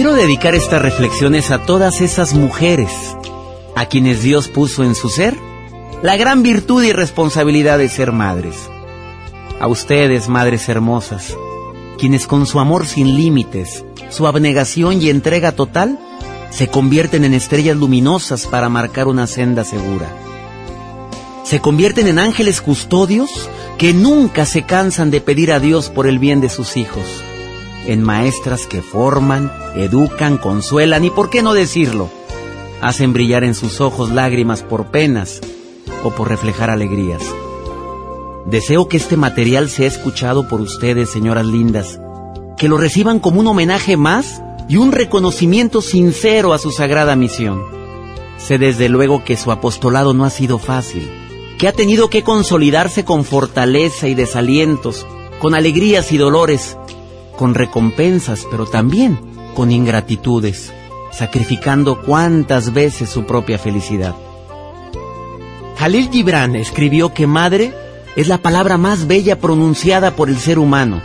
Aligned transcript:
Quiero 0.00 0.14
dedicar 0.14 0.54
estas 0.54 0.80
reflexiones 0.80 1.50
a 1.50 1.58
todas 1.66 2.00
esas 2.00 2.32
mujeres 2.32 2.90
a 3.76 3.84
quienes 3.84 4.22
Dios 4.22 4.48
puso 4.48 4.82
en 4.82 4.94
su 4.94 5.10
ser 5.10 5.36
la 6.02 6.16
gran 6.16 6.42
virtud 6.42 6.82
y 6.82 6.94
responsabilidad 6.94 7.76
de 7.76 7.90
ser 7.90 8.10
madres. 8.10 8.56
A 9.60 9.66
ustedes, 9.66 10.26
madres 10.26 10.70
hermosas, 10.70 11.36
quienes 11.98 12.26
con 12.26 12.46
su 12.46 12.60
amor 12.60 12.86
sin 12.86 13.14
límites, 13.14 13.84
su 14.08 14.26
abnegación 14.26 15.02
y 15.02 15.10
entrega 15.10 15.52
total, 15.52 15.98
se 16.48 16.68
convierten 16.68 17.26
en 17.26 17.34
estrellas 17.34 17.76
luminosas 17.76 18.46
para 18.46 18.70
marcar 18.70 19.06
una 19.06 19.26
senda 19.26 19.64
segura. 19.64 20.08
Se 21.44 21.60
convierten 21.60 22.06
en 22.06 22.18
ángeles 22.18 22.62
custodios 22.62 23.50
que 23.76 23.92
nunca 23.92 24.46
se 24.46 24.62
cansan 24.62 25.10
de 25.10 25.20
pedir 25.20 25.52
a 25.52 25.60
Dios 25.60 25.90
por 25.90 26.06
el 26.06 26.18
bien 26.18 26.40
de 26.40 26.48
sus 26.48 26.78
hijos 26.78 27.04
en 27.86 28.02
maestras 28.02 28.66
que 28.66 28.82
forman, 28.82 29.52
educan, 29.74 30.38
consuelan 30.38 31.04
y, 31.04 31.10
por 31.10 31.30
qué 31.30 31.42
no 31.42 31.54
decirlo, 31.54 32.08
hacen 32.80 33.12
brillar 33.12 33.44
en 33.44 33.54
sus 33.54 33.80
ojos 33.80 34.10
lágrimas 34.10 34.62
por 34.62 34.86
penas 34.86 35.40
o 36.04 36.10
por 36.10 36.28
reflejar 36.28 36.70
alegrías. 36.70 37.22
Deseo 38.46 38.88
que 38.88 38.96
este 38.96 39.16
material 39.16 39.68
sea 39.68 39.86
escuchado 39.86 40.48
por 40.48 40.60
ustedes, 40.60 41.10
señoras 41.10 41.46
lindas, 41.46 42.00
que 42.56 42.68
lo 42.68 42.78
reciban 42.78 43.20
como 43.20 43.40
un 43.40 43.46
homenaje 43.46 43.96
más 43.96 44.42
y 44.68 44.76
un 44.76 44.92
reconocimiento 44.92 45.82
sincero 45.82 46.52
a 46.52 46.58
su 46.58 46.70
sagrada 46.70 47.16
misión. 47.16 47.62
Sé 48.38 48.58
desde 48.58 48.88
luego 48.88 49.24
que 49.24 49.36
su 49.36 49.52
apostolado 49.52 50.14
no 50.14 50.24
ha 50.24 50.30
sido 50.30 50.58
fácil, 50.58 51.10
que 51.58 51.68
ha 51.68 51.72
tenido 51.72 52.08
que 52.08 52.22
consolidarse 52.22 53.04
con 53.04 53.24
fortaleza 53.24 54.08
y 54.08 54.14
desalientos, 54.14 55.06
con 55.38 55.54
alegrías 55.54 56.10
y 56.12 56.16
dolores, 56.16 56.76
con 57.40 57.54
recompensas, 57.54 58.46
pero 58.50 58.66
también 58.66 59.18
con 59.54 59.72
ingratitudes, 59.72 60.74
sacrificando 61.10 62.02
cuantas 62.02 62.74
veces 62.74 63.08
su 63.08 63.24
propia 63.24 63.58
felicidad. 63.58 64.14
Jalil 65.78 66.10
Gibran 66.10 66.54
escribió 66.54 67.14
que 67.14 67.26
madre 67.26 67.72
es 68.14 68.28
la 68.28 68.36
palabra 68.36 68.76
más 68.76 69.06
bella 69.06 69.38
pronunciada 69.38 70.10
por 70.10 70.28
el 70.28 70.36
ser 70.36 70.58
humano. 70.58 71.00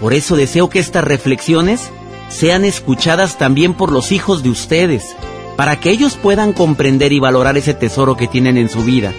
Por 0.00 0.14
eso 0.14 0.34
deseo 0.34 0.68
que 0.68 0.80
estas 0.80 1.04
reflexiones 1.04 1.92
sean 2.28 2.64
escuchadas 2.64 3.38
también 3.38 3.74
por 3.74 3.92
los 3.92 4.10
hijos 4.10 4.42
de 4.42 4.50
ustedes, 4.50 5.14
para 5.56 5.78
que 5.78 5.90
ellos 5.90 6.18
puedan 6.20 6.52
comprender 6.52 7.12
y 7.12 7.20
valorar 7.20 7.56
ese 7.56 7.72
tesoro 7.72 8.16
que 8.16 8.26
tienen 8.26 8.56
en 8.56 8.68
su 8.68 8.82
vida. 8.82 9.12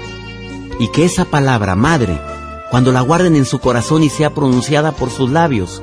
Y 0.77 0.91
que 0.91 1.05
esa 1.05 1.23
palabra, 1.23 1.77
madre, 1.77 2.19
cuando 2.69 2.91
la 2.91 2.99
guarden 2.99 3.37
en 3.37 3.45
su 3.45 3.59
corazón 3.59 4.03
y 4.03 4.09
sea 4.09 4.31
pronunciada 4.31 4.91
por 4.91 5.09
sus 5.09 5.31
labios, 5.31 5.81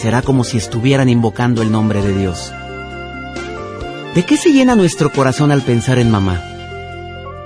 será 0.00 0.22
como 0.22 0.44
si 0.44 0.56
estuvieran 0.56 1.10
invocando 1.10 1.60
el 1.60 1.70
nombre 1.70 2.00
de 2.00 2.16
Dios. 2.16 2.52
¿De 4.14 4.24
qué 4.24 4.36
se 4.38 4.50
llena 4.50 4.74
nuestro 4.74 5.12
corazón 5.12 5.52
al 5.52 5.60
pensar 5.60 5.98
en 5.98 6.10
mamá? 6.10 6.42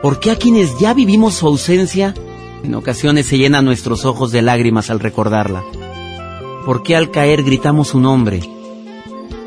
¿Por 0.00 0.20
qué 0.20 0.30
a 0.30 0.36
quienes 0.36 0.78
ya 0.78 0.94
vivimos 0.94 1.34
su 1.34 1.48
ausencia, 1.48 2.14
en 2.62 2.74
ocasiones 2.74 3.26
se 3.26 3.38
llenan 3.38 3.64
nuestros 3.64 4.04
ojos 4.04 4.30
de 4.30 4.42
lágrimas 4.42 4.88
al 4.88 5.00
recordarla? 5.00 5.64
¿Por 6.64 6.82
qué 6.84 6.94
al 6.94 7.10
caer 7.10 7.42
gritamos 7.42 7.88
su 7.88 8.00
nombre? 8.00 8.40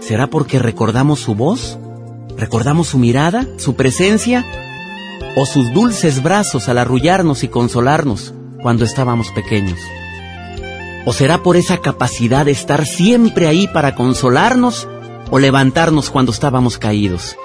¿Será 0.02 0.28
porque 0.28 0.60
recordamos 0.60 1.20
su 1.20 1.34
voz? 1.34 1.80
¿Recordamos 2.38 2.90
su 2.90 2.98
mirada, 2.98 3.48
su 3.58 3.76
presencia? 3.76 4.46
¿O 5.38 5.46
sus 5.46 5.74
dulces 5.74 6.22
brazos 6.22 6.68
al 6.68 6.78
arrullarnos 6.78 7.44
y 7.44 7.48
consolarnos 7.48 8.34
cuando 8.62 8.84
estábamos 8.84 9.32
pequeños? 9.32 9.80
¿O 11.10 11.14
será 11.14 11.42
por 11.42 11.56
esa 11.56 11.78
capacidad 11.78 12.44
de 12.44 12.52
estar 12.52 12.86
siempre 12.86 13.48
ahí 13.48 13.70
para 13.70 13.96
consolarnos 13.96 14.90
o 15.32 15.40
levantarnos 15.40 16.10
cuando 16.10 16.34
estábamos 16.34 16.78
caídos? 16.78 17.38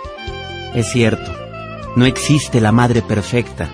Es 0.74 0.90
cierto, 0.90 1.30
no 1.94 2.04
existe 2.04 2.60
la 2.60 2.72
madre 2.72 3.02
perfecta, 3.02 3.70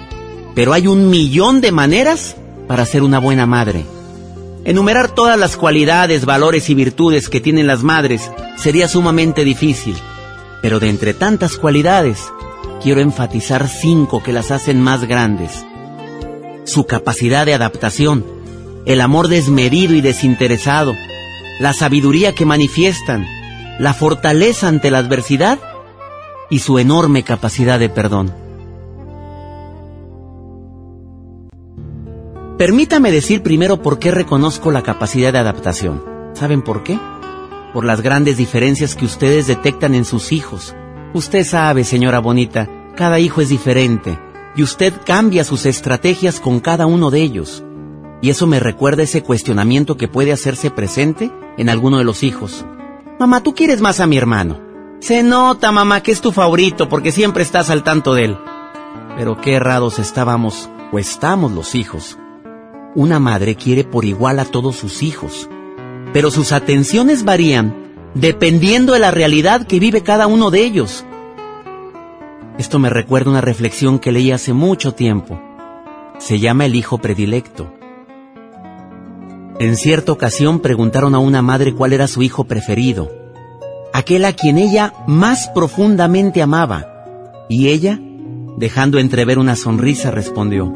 pero 0.54 0.74
hay 0.74 0.88
un 0.88 1.08
millón 1.08 1.62
de 1.62 1.72
maneras 1.72 2.36
para 2.66 2.84
ser 2.84 3.02
una 3.02 3.18
buena 3.18 3.46
madre. 3.46 3.86
Enumerar 4.66 5.08
todas 5.08 5.38
las 5.38 5.56
cualidades, 5.56 6.26
valores 6.26 6.68
y 6.68 6.74
virtudes 6.74 7.30
que 7.30 7.40
tienen 7.40 7.66
las 7.66 7.82
madres 7.82 8.30
sería 8.58 8.88
sumamente 8.88 9.42
difícil, 9.42 9.96
pero 10.60 10.80
de 10.80 10.90
entre 10.90 11.14
tantas 11.14 11.56
cualidades, 11.56 12.30
quiero 12.82 13.00
enfatizar 13.00 13.66
cinco 13.68 14.22
que 14.22 14.34
las 14.34 14.50
hacen 14.50 14.82
más 14.82 15.06
grandes. 15.06 15.64
Su 16.64 16.84
capacidad 16.84 17.46
de 17.46 17.54
adaptación, 17.54 18.37
el 18.88 19.02
amor 19.02 19.28
desmedido 19.28 19.94
y 19.94 20.00
desinteresado, 20.00 20.96
la 21.60 21.74
sabiduría 21.74 22.34
que 22.34 22.46
manifiestan, 22.46 23.26
la 23.78 23.92
fortaleza 23.92 24.66
ante 24.66 24.90
la 24.90 24.96
adversidad 24.96 25.58
y 26.48 26.60
su 26.60 26.78
enorme 26.78 27.22
capacidad 27.22 27.78
de 27.78 27.90
perdón. 27.90 28.34
Permítame 32.56 33.12
decir 33.12 33.42
primero 33.42 33.82
por 33.82 33.98
qué 33.98 34.10
reconozco 34.10 34.70
la 34.70 34.82
capacidad 34.82 35.34
de 35.34 35.38
adaptación. 35.38 36.02
¿Saben 36.32 36.62
por 36.62 36.82
qué? 36.82 36.98
Por 37.74 37.84
las 37.84 38.00
grandes 38.00 38.38
diferencias 38.38 38.96
que 38.96 39.04
ustedes 39.04 39.46
detectan 39.46 39.94
en 39.94 40.06
sus 40.06 40.32
hijos. 40.32 40.74
Usted 41.12 41.44
sabe, 41.44 41.84
señora 41.84 42.20
bonita, 42.20 42.70
cada 42.96 43.20
hijo 43.20 43.42
es 43.42 43.50
diferente 43.50 44.18
y 44.56 44.62
usted 44.62 44.94
cambia 45.04 45.44
sus 45.44 45.66
estrategias 45.66 46.40
con 46.40 46.60
cada 46.60 46.86
uno 46.86 47.10
de 47.10 47.20
ellos. 47.20 47.62
Y 48.20 48.30
eso 48.30 48.46
me 48.46 48.60
recuerda 48.60 49.04
ese 49.04 49.22
cuestionamiento 49.22 49.96
que 49.96 50.08
puede 50.08 50.32
hacerse 50.32 50.70
presente 50.70 51.30
en 51.56 51.68
alguno 51.68 51.98
de 51.98 52.04
los 52.04 52.22
hijos. 52.22 52.64
Mamá, 53.18 53.42
¿tú 53.42 53.54
quieres 53.54 53.80
más 53.80 54.00
a 54.00 54.06
mi 54.06 54.16
hermano? 54.16 54.60
Se 55.00 55.22
nota, 55.22 55.70
mamá, 55.70 56.02
que 56.02 56.10
es 56.10 56.20
tu 56.20 56.32
favorito 56.32 56.88
porque 56.88 57.12
siempre 57.12 57.42
estás 57.42 57.70
al 57.70 57.84
tanto 57.84 58.14
de 58.14 58.24
él. 58.26 58.38
Pero 59.16 59.40
qué 59.40 59.54
errados 59.54 59.98
estábamos 59.98 60.68
o 60.92 60.98
estamos 60.98 61.52
los 61.52 61.74
hijos. 61.74 62.18
Una 62.94 63.20
madre 63.20 63.54
quiere 63.54 63.84
por 63.84 64.04
igual 64.04 64.40
a 64.40 64.44
todos 64.44 64.76
sus 64.76 65.02
hijos, 65.02 65.48
pero 66.12 66.30
sus 66.30 66.52
atenciones 66.52 67.24
varían 67.24 67.88
dependiendo 68.14 68.94
de 68.94 68.98
la 68.98 69.10
realidad 69.10 69.66
que 69.66 69.78
vive 69.78 70.02
cada 70.02 70.26
uno 70.26 70.50
de 70.50 70.64
ellos. 70.64 71.04
Esto 72.58 72.80
me 72.80 72.90
recuerda 72.90 73.30
una 73.30 73.40
reflexión 73.40 74.00
que 74.00 74.10
leí 74.10 74.32
hace 74.32 74.52
mucho 74.52 74.94
tiempo. 74.94 75.40
Se 76.18 76.40
llama 76.40 76.66
el 76.66 76.74
hijo 76.74 76.98
predilecto. 76.98 77.77
En 79.60 79.76
cierta 79.76 80.12
ocasión 80.12 80.60
preguntaron 80.60 81.16
a 81.16 81.18
una 81.18 81.42
madre 81.42 81.74
cuál 81.74 81.92
era 81.92 82.06
su 82.06 82.22
hijo 82.22 82.44
preferido, 82.44 83.10
aquel 83.92 84.24
a 84.24 84.32
quien 84.32 84.56
ella 84.56 84.94
más 85.08 85.48
profundamente 85.48 86.42
amaba, 86.42 87.44
y 87.48 87.68
ella, 87.68 87.98
dejando 88.56 89.00
entrever 89.00 89.36
una 89.36 89.56
sonrisa, 89.56 90.12
respondió, 90.12 90.72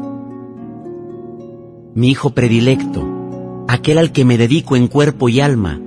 Mi 1.95 2.09
hijo 2.09 2.31
predilecto, 2.31 3.65
aquel 3.69 3.99
al 3.99 4.11
que 4.11 4.25
me 4.25 4.37
dedico 4.37 4.75
en 4.75 4.89
cuerpo 4.89 5.29
y 5.29 5.39
alma, 5.39 5.79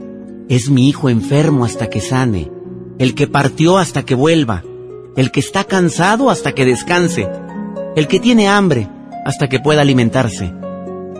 es 0.48 0.70
mi 0.70 0.88
hijo 0.88 1.10
enfermo 1.10 1.66
hasta 1.66 1.90
que 1.90 2.00
sane, 2.00 2.50
el 2.98 3.14
que 3.14 3.26
partió 3.26 3.76
hasta 3.76 4.04
que 4.04 4.14
vuelva, 4.14 4.62
el 5.16 5.30
que 5.32 5.40
está 5.40 5.64
cansado 5.64 6.30
hasta 6.30 6.52
que 6.52 6.64
descanse, 6.64 7.28
el 7.94 8.08
que 8.08 8.20
tiene 8.20 8.48
hambre 8.48 8.88
hasta 9.26 9.48
que 9.48 9.60
pueda 9.60 9.82
alimentarse, 9.82 10.54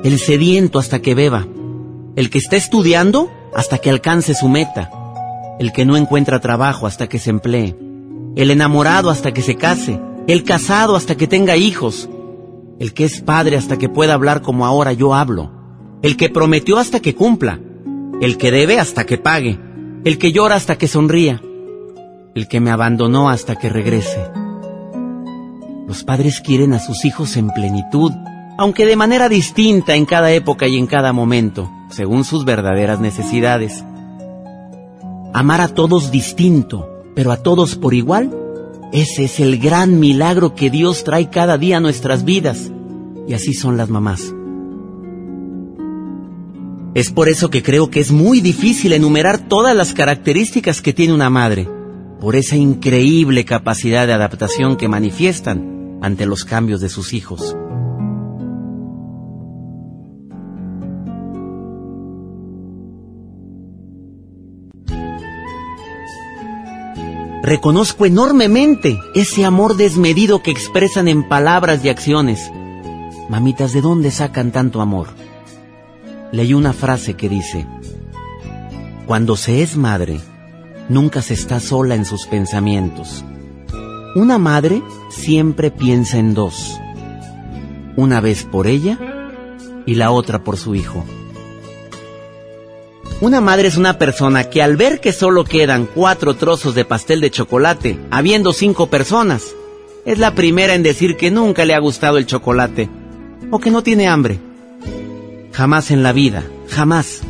el 0.05 0.19
sediento 0.19 0.79
hasta 0.79 1.01
que 1.01 1.15
beba, 1.15 1.47
el 2.17 2.31
que 2.31 2.39
está 2.39 2.57
estudiando 2.57 3.31
hasta 3.55 3.79
que 3.79 3.91
alcance 3.91 4.35
su 4.35 4.49
meta, 4.49 4.91
el 5.61 5.73
que 5.73 5.85
no 5.85 5.97
encuentra 5.97 6.41
trabajo 6.41 6.87
hasta 6.87 7.09
que 7.09 7.19
se 7.19 7.31
emplee, 7.31 7.77
el 8.37 8.51
enamorado 8.51 9.11
hasta 9.11 9.33
que 9.33 9.43
se 9.43 9.57
case, 9.57 10.01
el 10.27 10.43
casado 10.43 10.97
hasta 10.97 11.17
que 11.17 11.27
tenga 11.27 11.57
hijos, 11.57 12.09
el 12.79 12.95
que 12.95 13.05
es 13.05 13.21
padre 13.21 13.57
hasta 13.57 13.79
que 13.79 13.89
pueda 13.89 14.15
hablar 14.15 14.43
como 14.43 14.67
ahora 14.67 14.93
yo 14.93 15.15
hablo, 15.15 15.53
el 16.03 16.17
que 16.17 16.31
prometió 16.31 16.79
hasta 16.79 17.01
que 17.01 17.15
cumpla, 17.15 17.61
el 18.21 18.39
que 18.39 18.51
debe 18.51 18.81
hasta 18.81 19.05
que 19.05 19.19
pague, 19.19 19.59
el 20.05 20.19
que 20.19 20.33
llora 20.33 20.57
hasta 20.57 20.77
que 20.79 20.89
sonría, 20.89 21.43
el 22.35 22.49
que 22.49 22.61
me 22.61 22.71
abandonó 22.71 23.29
hasta 23.29 23.57
que 23.57 23.69
regrese. 23.69 24.25
Los 25.87 26.03
padres 26.03 26.41
quieren 26.41 26.73
a 26.73 26.79
sus 26.79 27.05
hijos 27.05 27.37
en 27.37 27.51
plenitud, 27.51 28.13
aunque 28.59 28.87
de 28.87 28.97
manera 28.97 29.29
distinta 29.29 29.95
en 29.95 30.07
cada 30.07 30.33
época 30.33 30.67
y 30.67 30.77
en 30.77 30.87
cada 30.87 31.13
momento 31.13 31.71
según 31.91 32.25
sus 32.25 32.45
verdaderas 32.45 33.01
necesidades. 33.01 33.85
Amar 35.33 35.61
a 35.61 35.69
todos 35.69 36.11
distinto, 36.11 36.89
pero 37.15 37.33
a 37.33 37.39
todos 37.39 37.77
por 37.77 37.95
igual, 37.95 38.35
ese 38.93 39.25
es 39.25 39.41
el 39.41 39.59
gran 39.59 40.01
milagro 40.01 40.55
que 40.55 40.71
Dios 40.71 41.05
trae 41.05 41.29
cada 41.29 41.59
día 41.59 41.79
a 41.79 41.81
nuestras 41.81 42.25
vidas. 42.25 42.71
Y 43.29 43.35
así 43.35 43.55
son 43.55 43.77
las 43.77 43.89
mamás. 43.91 44.33
Es 46.95 47.11
por 47.11 47.29
eso 47.29 47.51
que 47.51 47.63
creo 47.63 47.91
que 47.91 48.01
es 48.01 48.11
muy 48.11 48.41
difícil 48.41 48.93
enumerar 48.93 49.39
todas 49.49 49.77
las 49.77 49.93
características 49.93 50.81
que 50.81 50.95
tiene 50.95 51.13
una 51.13 51.29
madre, 51.29 51.69
por 52.21 52.37
esa 52.37 52.57
increíble 52.57 53.45
capacidad 53.45 54.07
de 54.07 54.15
adaptación 54.15 54.77
que 54.77 54.89
manifiestan 54.89 55.99
ante 56.01 56.25
los 56.25 56.45
cambios 56.45 56.81
de 56.81 56.89
sus 56.89 57.13
hijos. 57.13 57.55
Reconozco 67.47 68.07
enormemente 68.07 68.99
ese 69.15 69.45
amor 69.45 69.77
desmedido 69.77 70.43
que 70.43 70.51
expresan 70.51 71.07
en 71.07 71.29
palabras 71.29 71.85
y 71.85 71.89
acciones. 71.89 72.51
Mamitas, 73.29 73.73
¿de 73.73 73.81
dónde 73.81 74.11
sacan 74.11 74.51
tanto 74.51 74.81
amor? 74.81 75.11
Leí 76.33 76.55
una 76.55 76.73
frase 76.73 77.15
que 77.15 77.29
dice, 77.29 77.65
Cuando 79.07 79.37
se 79.37 79.63
es 79.63 79.77
madre, 79.77 80.21
nunca 80.89 81.23
se 81.23 81.35
está 81.35 81.61
sola 81.61 81.95
en 81.95 82.05
sus 82.05 82.27
pensamientos. 82.27 83.25
Una 84.17 84.39
madre 84.39 84.83
siempre 85.09 85.71
piensa 85.71 86.19
en 86.19 86.35
dos, 86.35 86.81
una 87.95 88.21
vez 88.21 88.43
por 88.43 88.67
ella 88.67 88.99
y 89.87 89.95
la 89.95 90.11
otra 90.11 90.43
por 90.43 90.57
su 90.57 90.75
hijo. 90.75 91.05
Una 93.21 93.41
madre 93.41 93.69
es 93.69 93.79
una 93.79 93.99
persona 93.99 94.45
que 94.45 94.63
al 94.63 94.77
ver 94.77 95.01
que 95.01 95.11
solo 95.11 95.45
quedan 95.45 95.87
cuatro 95.87 96.37
trozos 96.37 96.75
de 96.75 96.85
pastel 96.85 97.23
de 97.23 97.31
chocolate, 97.31 97.99
habiendo 98.11 98.53
cinco 98.53 98.89
personas, 98.89 99.55
es 100.05 100.19
la 100.19 100.35
primera 100.35 100.75
en 100.75 100.83
decir 100.83 101.17
que 101.17 101.31
nunca 101.31 101.65
le 101.65 101.75
ha 101.75 101.79
gustado 101.79 102.19
el 102.19 102.27
chocolate 102.27 102.91
o 103.51 103.59
que 103.59 103.71
no 103.71 103.83
tiene 103.83 104.07
hambre. 104.07 104.39
Jamás 105.53 105.91
en 105.91 106.03
la 106.03 106.13
vida, 106.13 106.45
jamás, 106.69 107.23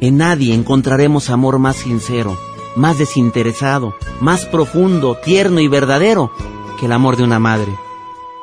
en 0.00 0.16
nadie 0.16 0.54
encontraremos 0.54 1.28
amor 1.28 1.58
más 1.58 1.74
sincero, 1.74 2.38
más 2.76 2.96
desinteresado, 2.96 3.96
más 4.20 4.46
profundo, 4.46 5.18
tierno 5.24 5.58
y 5.58 5.66
verdadero 5.66 6.30
que 6.78 6.86
el 6.86 6.92
amor 6.92 7.16
de 7.16 7.24
una 7.24 7.40
madre. 7.40 7.72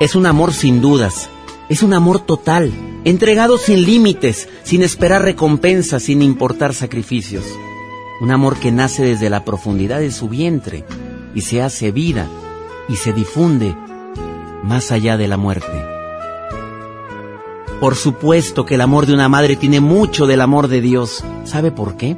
Es 0.01 0.15
un 0.15 0.25
amor 0.25 0.53
sin 0.53 0.81
dudas, 0.81 1.29
es 1.73 1.81
un 1.81 1.93
amor 1.93 2.19
total, 2.19 2.71
entregado 3.03 3.57
sin 3.57 3.83
límites, 3.83 4.47
sin 4.61 4.83
esperar 4.83 5.23
recompensas, 5.23 6.03
sin 6.03 6.21
importar 6.21 6.75
sacrificios. 6.75 7.45
Un 8.21 8.29
amor 8.29 8.57
que 8.57 8.71
nace 8.71 9.03
desde 9.03 9.31
la 9.31 9.43
profundidad 9.43 9.99
de 9.99 10.11
su 10.11 10.29
vientre 10.29 10.85
y 11.33 11.41
se 11.41 11.63
hace 11.63 11.91
vida 11.91 12.29
y 12.87 12.95
se 12.95 13.11
difunde 13.11 13.75
más 14.61 14.91
allá 14.91 15.17
de 15.17 15.27
la 15.27 15.37
muerte. 15.37 15.65
Por 17.79 17.95
supuesto 17.95 18.67
que 18.67 18.75
el 18.75 18.81
amor 18.81 19.07
de 19.07 19.15
una 19.15 19.27
madre 19.27 19.55
tiene 19.55 19.79
mucho 19.79 20.27
del 20.27 20.41
amor 20.41 20.67
de 20.67 20.79
Dios. 20.79 21.23
¿Sabe 21.43 21.71
por 21.71 21.97
qué? 21.97 22.17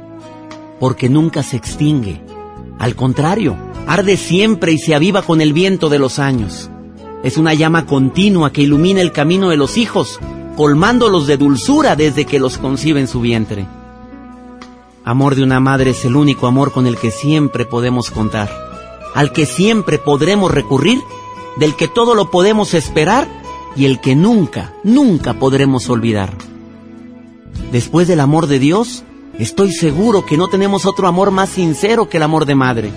Porque 0.78 1.08
nunca 1.08 1.42
se 1.42 1.56
extingue. 1.56 2.20
Al 2.78 2.94
contrario, 2.94 3.56
arde 3.86 4.18
siempre 4.18 4.72
y 4.72 4.78
se 4.78 4.94
aviva 4.94 5.22
con 5.22 5.40
el 5.40 5.54
viento 5.54 5.88
de 5.88 5.98
los 5.98 6.18
años. 6.18 6.70
Es 7.22 7.38
una 7.38 7.54
llama 7.54 7.86
continua 7.86 8.52
que 8.52 8.62
ilumina 8.62 9.00
el 9.00 9.12
camino 9.12 9.48
de 9.48 9.56
los 9.56 9.76
hijos, 9.76 10.20
colmándolos 10.56 11.26
de 11.26 11.36
dulzura 11.36 11.96
desde 11.96 12.24
que 12.24 12.38
los 12.38 12.58
concibe 12.58 13.00
en 13.00 13.08
su 13.08 13.20
vientre. 13.20 13.66
Amor 15.04 15.34
de 15.34 15.42
una 15.42 15.60
madre 15.60 15.90
es 15.90 16.04
el 16.04 16.16
único 16.16 16.46
amor 16.46 16.72
con 16.72 16.86
el 16.86 16.96
que 16.96 17.10
siempre 17.10 17.64
podemos 17.64 18.10
contar, 18.10 18.50
al 19.14 19.32
que 19.32 19.46
siempre 19.46 19.98
podremos 19.98 20.50
recurrir, 20.50 21.00
del 21.56 21.74
que 21.74 21.88
todo 21.88 22.14
lo 22.14 22.30
podemos 22.30 22.74
esperar 22.74 23.28
y 23.76 23.86
el 23.86 24.00
que 24.00 24.14
nunca, 24.14 24.74
nunca 24.84 25.34
podremos 25.34 25.88
olvidar. 25.88 26.32
Después 27.72 28.08
del 28.08 28.20
amor 28.20 28.46
de 28.46 28.58
Dios, 28.58 29.04
estoy 29.38 29.72
seguro 29.72 30.24
que 30.26 30.36
no 30.36 30.48
tenemos 30.48 30.86
otro 30.86 31.06
amor 31.08 31.30
más 31.30 31.50
sincero 31.50 32.08
que 32.08 32.16
el 32.16 32.22
amor 32.22 32.46
de 32.46 32.54
madre. 32.54 32.92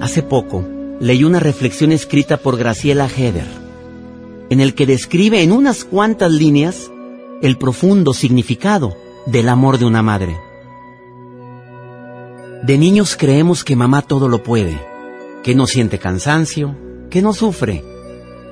Hace 0.00 0.22
poco, 0.22 0.64
leí 1.00 1.24
una 1.24 1.40
reflexión 1.40 1.92
escrita 1.92 2.38
por 2.38 2.56
Graciela 2.56 3.08
Heder, 3.08 3.46
en 4.50 4.60
el 4.60 4.74
que 4.74 4.86
describe 4.86 5.42
en 5.42 5.52
unas 5.52 5.84
cuantas 5.84 6.32
líneas 6.32 6.90
el 7.42 7.58
profundo 7.58 8.14
significado 8.14 8.96
del 9.26 9.48
amor 9.48 9.78
de 9.78 9.84
una 9.84 10.02
madre. 10.02 10.36
De 12.62 12.78
niños 12.78 13.16
creemos 13.16 13.64
que 13.64 13.76
mamá 13.76 14.02
todo 14.02 14.28
lo 14.28 14.42
puede, 14.42 14.80
que 15.42 15.54
no 15.54 15.66
siente 15.66 15.98
cansancio, 15.98 16.74
que 17.10 17.22
no 17.22 17.32
sufre. 17.32 17.84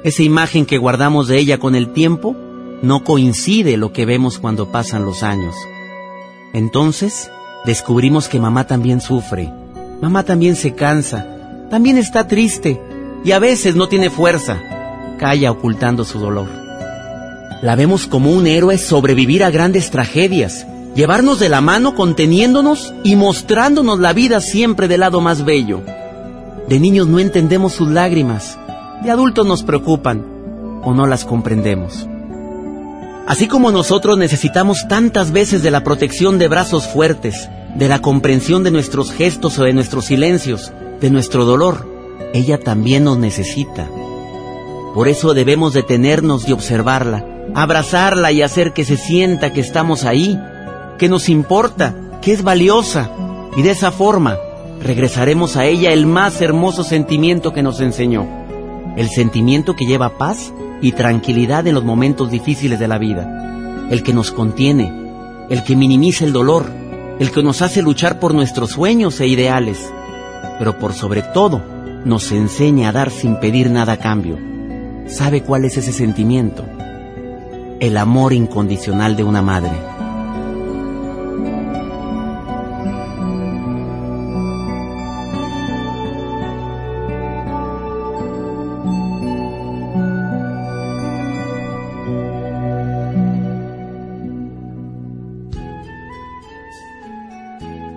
Esa 0.04 0.22
imagen 0.22 0.66
que 0.66 0.78
guardamos 0.78 1.28
de 1.28 1.38
ella 1.38 1.58
con 1.58 1.74
el 1.74 1.92
tiempo 1.92 2.36
no 2.82 3.02
coincide 3.02 3.76
lo 3.76 3.92
que 3.92 4.04
vemos 4.04 4.38
cuando 4.38 4.70
pasan 4.70 5.04
los 5.04 5.22
años. 5.22 5.54
Entonces, 6.52 7.30
descubrimos 7.64 8.28
que 8.28 8.38
mamá 8.38 8.66
también 8.66 9.00
sufre, 9.00 9.50
mamá 10.02 10.24
también 10.24 10.54
se 10.54 10.74
cansa, 10.74 11.33
también 11.74 11.98
está 11.98 12.28
triste 12.28 12.80
y 13.24 13.32
a 13.32 13.40
veces 13.40 13.74
no 13.74 13.88
tiene 13.88 14.08
fuerza. 14.08 14.62
Calla 15.18 15.50
ocultando 15.50 16.04
su 16.04 16.20
dolor. 16.20 16.46
La 17.62 17.74
vemos 17.74 18.06
como 18.06 18.30
un 18.30 18.46
héroe 18.46 18.78
sobrevivir 18.78 19.42
a 19.42 19.50
grandes 19.50 19.90
tragedias, 19.90 20.68
llevarnos 20.94 21.40
de 21.40 21.48
la 21.48 21.60
mano 21.60 21.96
conteniéndonos 21.96 22.94
y 23.02 23.16
mostrándonos 23.16 23.98
la 23.98 24.12
vida 24.12 24.40
siempre 24.40 24.86
del 24.86 25.00
lado 25.00 25.20
más 25.20 25.44
bello. 25.44 25.82
De 26.68 26.78
niños 26.78 27.08
no 27.08 27.18
entendemos 27.18 27.72
sus 27.72 27.88
lágrimas, 27.88 28.56
de 29.02 29.10
adultos 29.10 29.44
nos 29.44 29.64
preocupan 29.64 30.24
o 30.84 30.94
no 30.94 31.08
las 31.08 31.24
comprendemos. 31.24 32.06
Así 33.26 33.48
como 33.48 33.72
nosotros 33.72 34.16
necesitamos 34.16 34.86
tantas 34.86 35.32
veces 35.32 35.64
de 35.64 35.72
la 35.72 35.82
protección 35.82 36.38
de 36.38 36.46
brazos 36.46 36.86
fuertes, 36.86 37.48
de 37.74 37.88
la 37.88 38.00
comprensión 38.00 38.62
de 38.62 38.70
nuestros 38.70 39.10
gestos 39.10 39.58
o 39.58 39.64
de 39.64 39.72
nuestros 39.72 40.04
silencios, 40.04 40.72
de 41.00 41.10
nuestro 41.10 41.44
dolor, 41.44 41.86
ella 42.32 42.58
también 42.58 43.04
nos 43.04 43.18
necesita. 43.18 43.88
Por 44.94 45.08
eso 45.08 45.34
debemos 45.34 45.74
detenernos 45.74 46.48
y 46.48 46.52
observarla, 46.52 47.24
abrazarla 47.54 48.32
y 48.32 48.42
hacer 48.42 48.72
que 48.72 48.84
se 48.84 48.96
sienta 48.96 49.52
que 49.52 49.60
estamos 49.60 50.04
ahí, 50.04 50.38
que 50.98 51.08
nos 51.08 51.28
importa, 51.28 51.94
que 52.22 52.32
es 52.32 52.42
valiosa, 52.42 53.10
y 53.56 53.62
de 53.62 53.70
esa 53.70 53.90
forma 53.90 54.38
regresaremos 54.80 55.56
a 55.56 55.64
ella 55.64 55.92
el 55.92 56.06
más 56.06 56.40
hermoso 56.40 56.84
sentimiento 56.84 57.52
que 57.52 57.62
nos 57.62 57.80
enseñó, 57.80 58.26
el 58.96 59.08
sentimiento 59.08 59.74
que 59.74 59.86
lleva 59.86 60.18
paz 60.18 60.52
y 60.80 60.92
tranquilidad 60.92 61.66
en 61.66 61.74
los 61.74 61.84
momentos 61.84 62.30
difíciles 62.30 62.78
de 62.78 62.88
la 62.88 62.98
vida, 62.98 63.88
el 63.90 64.02
que 64.02 64.12
nos 64.12 64.30
contiene, 64.30 64.92
el 65.50 65.64
que 65.64 65.76
minimiza 65.76 66.24
el 66.24 66.32
dolor, 66.32 66.66
el 67.18 67.30
que 67.30 67.42
nos 67.42 67.62
hace 67.62 67.82
luchar 67.82 68.18
por 68.18 68.34
nuestros 68.34 68.70
sueños 68.70 69.20
e 69.20 69.26
ideales, 69.26 69.92
pero 70.58 70.78
por 70.78 70.92
sobre 70.92 71.22
todo 71.22 71.62
nos 72.04 72.30
enseña 72.32 72.90
a 72.90 72.92
dar 72.92 73.10
sin 73.10 73.36
pedir 73.36 73.70
nada 73.70 73.94
a 73.94 73.96
cambio. 73.96 74.38
¿Sabe 75.06 75.42
cuál 75.42 75.64
es 75.64 75.76
ese 75.76 75.92
sentimiento? 75.92 76.64
El 77.80 77.96
amor 77.96 78.32
incondicional 78.32 79.16
de 79.16 79.24
una 79.24 79.42
madre. 79.42 79.72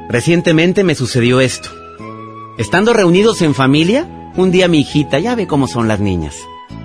Recientemente 0.09 0.83
me 0.83 0.95
sucedió 0.95 1.41
esto. 1.41 1.69
Estando 2.57 2.91
reunidos 2.91 3.43
en 3.43 3.53
familia, 3.53 4.31
un 4.35 4.49
día 4.49 4.67
mi 4.67 4.79
hijita, 4.79 5.19
ya 5.19 5.35
ve 5.35 5.45
cómo 5.45 5.67
son 5.67 5.87
las 5.87 5.99
niñas, 5.99 6.35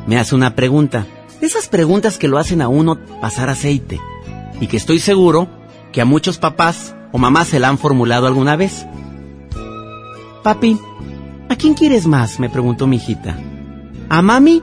me 0.06 0.18
hace 0.18 0.34
una 0.34 0.54
pregunta. 0.54 1.06
esas 1.40 1.68
preguntas 1.68 2.18
que 2.18 2.28
lo 2.28 2.36
hacen 2.36 2.60
a 2.60 2.68
uno 2.68 2.98
pasar 3.22 3.48
aceite. 3.48 3.98
Y 4.60 4.66
que 4.66 4.76
estoy 4.76 5.00
seguro 5.00 5.48
que 5.90 6.02
a 6.02 6.04
muchos 6.04 6.36
papás 6.36 6.94
o 7.10 7.16
mamás 7.16 7.48
se 7.48 7.58
la 7.58 7.68
han 7.68 7.78
formulado 7.78 8.26
alguna 8.26 8.54
vez. 8.54 8.86
Papi, 10.42 10.78
¿a 11.48 11.56
quién 11.56 11.72
quieres 11.72 12.06
más? 12.06 12.38
me 12.38 12.50
preguntó 12.50 12.86
mi 12.86 12.96
hijita. 12.96 13.38
¿A 14.10 14.20
mami 14.20 14.62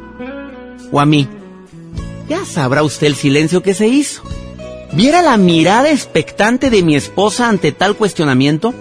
o 0.91 0.99
a 0.99 1.05
mí? 1.07 1.27
Ya 2.29 2.45
sabrá 2.45 2.83
usted 2.83 3.07
el 3.07 3.15
silencio 3.15 3.63
que 3.63 3.73
se 3.73 3.87
hizo. 3.87 4.21
¿Viera 4.93 5.23
la 5.23 5.37
mirada 5.37 5.89
expectante 5.89 6.69
de 6.69 6.83
mi 6.83 6.95
esposa 6.95 7.49
ante 7.49 7.71
tal 7.71 7.95
cuestionamiento? 7.95 8.75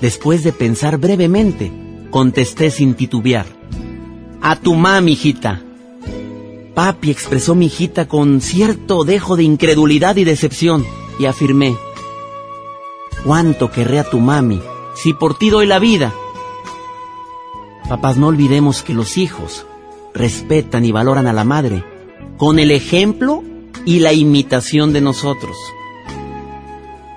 Después 0.00 0.42
de 0.42 0.52
pensar 0.52 0.98
brevemente, 0.98 1.72
contesté 2.10 2.70
sin 2.70 2.94
titubear. 2.94 3.46
A 4.40 4.56
tu 4.56 4.74
mami, 4.74 5.12
hijita. 5.12 5.62
Papi 6.74 7.10
expresó 7.10 7.54
mi 7.54 7.66
hijita 7.66 8.08
con 8.08 8.40
cierto 8.40 9.04
dejo 9.04 9.36
de 9.36 9.42
incredulidad 9.42 10.16
y 10.16 10.24
decepción 10.24 10.86
y 11.18 11.26
afirmé. 11.26 11.76
¿Cuánto 13.24 13.70
querré 13.70 13.98
a 13.98 14.08
tu 14.08 14.18
mami 14.18 14.62
si 14.94 15.12
por 15.12 15.36
ti 15.36 15.50
doy 15.50 15.66
la 15.66 15.78
vida? 15.78 16.14
Papás, 17.88 18.16
no 18.16 18.28
olvidemos 18.28 18.82
que 18.82 18.94
los 18.94 19.18
hijos 19.18 19.66
respetan 20.14 20.84
y 20.84 20.92
valoran 20.92 21.26
a 21.26 21.32
la 21.32 21.44
madre 21.44 21.84
con 22.38 22.58
el 22.58 22.70
ejemplo 22.70 23.42
y 23.84 23.98
la 23.98 24.14
imitación 24.14 24.94
de 24.94 25.02
nosotros. 25.02 25.56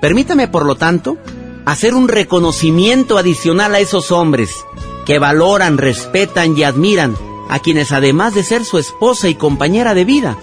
Permítame, 0.02 0.50
por 0.50 0.66
lo 0.66 0.76
tanto, 0.76 1.18
hacer 1.66 1.94
un 1.94 2.08
reconocimiento 2.08 3.18
adicional 3.18 3.76
a 3.76 3.80
esos 3.80 4.12
hombres 4.12 4.66
que 5.06 5.20
valoran, 5.20 5.78
respetan 5.78 6.58
y 6.58 6.64
admiran 6.64 7.16
a 7.50 7.60
quienes 7.60 7.92
además 7.92 8.34
de 8.34 8.44
ser 8.44 8.66
su 8.66 8.78
esposa 8.78 9.28
y 9.28 9.36
compañera 9.36 9.94
de 9.94 10.06
vida, 10.06 10.38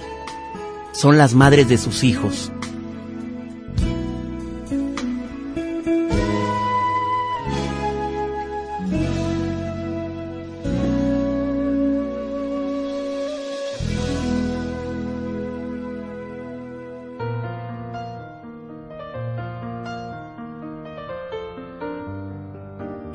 son 0.92 1.18
las 1.18 1.34
madres 1.34 1.68
de 1.68 1.78
sus 1.78 2.04
hijos. 2.04 2.52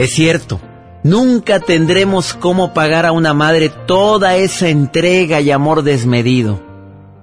Es 0.06 0.14
cierto, 0.14 0.60
nunca 1.04 1.60
tendremos 1.60 2.36
cómo 2.36 2.76
pagar 2.76 3.08
a 3.08 3.12
una 3.12 3.34
madre 3.34 3.70
toda 3.70 4.36
esa 4.36 4.70
entrega 4.70 5.42
y 5.42 5.50
amor 5.50 5.82
desmedido. 5.82 6.62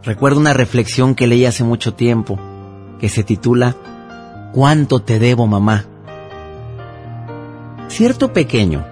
Recuerdo 0.03 0.41
una 0.41 0.53
reflexión 0.53 1.15
que 1.15 1.29
leí 1.29 1.47
hace 1.47 1.63
mucho 1.63 1.95
tiempo, 1.95 2.41
que 2.99 3.09
se 3.09 3.23
titula 3.23 3.77
¿Cuánto 4.53 4.99
te 4.99 5.21
debo, 5.21 5.47
mamá? 5.47 5.85
Cierto 7.87 8.33
pequeño 8.33 8.85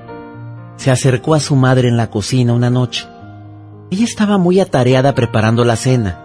se 0.76 0.92
acercó 0.92 1.35
a 1.35 1.40
su 1.40 1.56
madre 1.56 1.88
en 1.88 1.97
la 1.97 2.11
cocina 2.11 2.52
una 2.52 2.70
noche. 2.70 3.09
Ella 3.90 4.04
estaba 4.04 4.38
muy 4.38 4.61
atareada 4.61 5.16
preparando 5.16 5.64
la 5.64 5.75
cena 5.75 6.20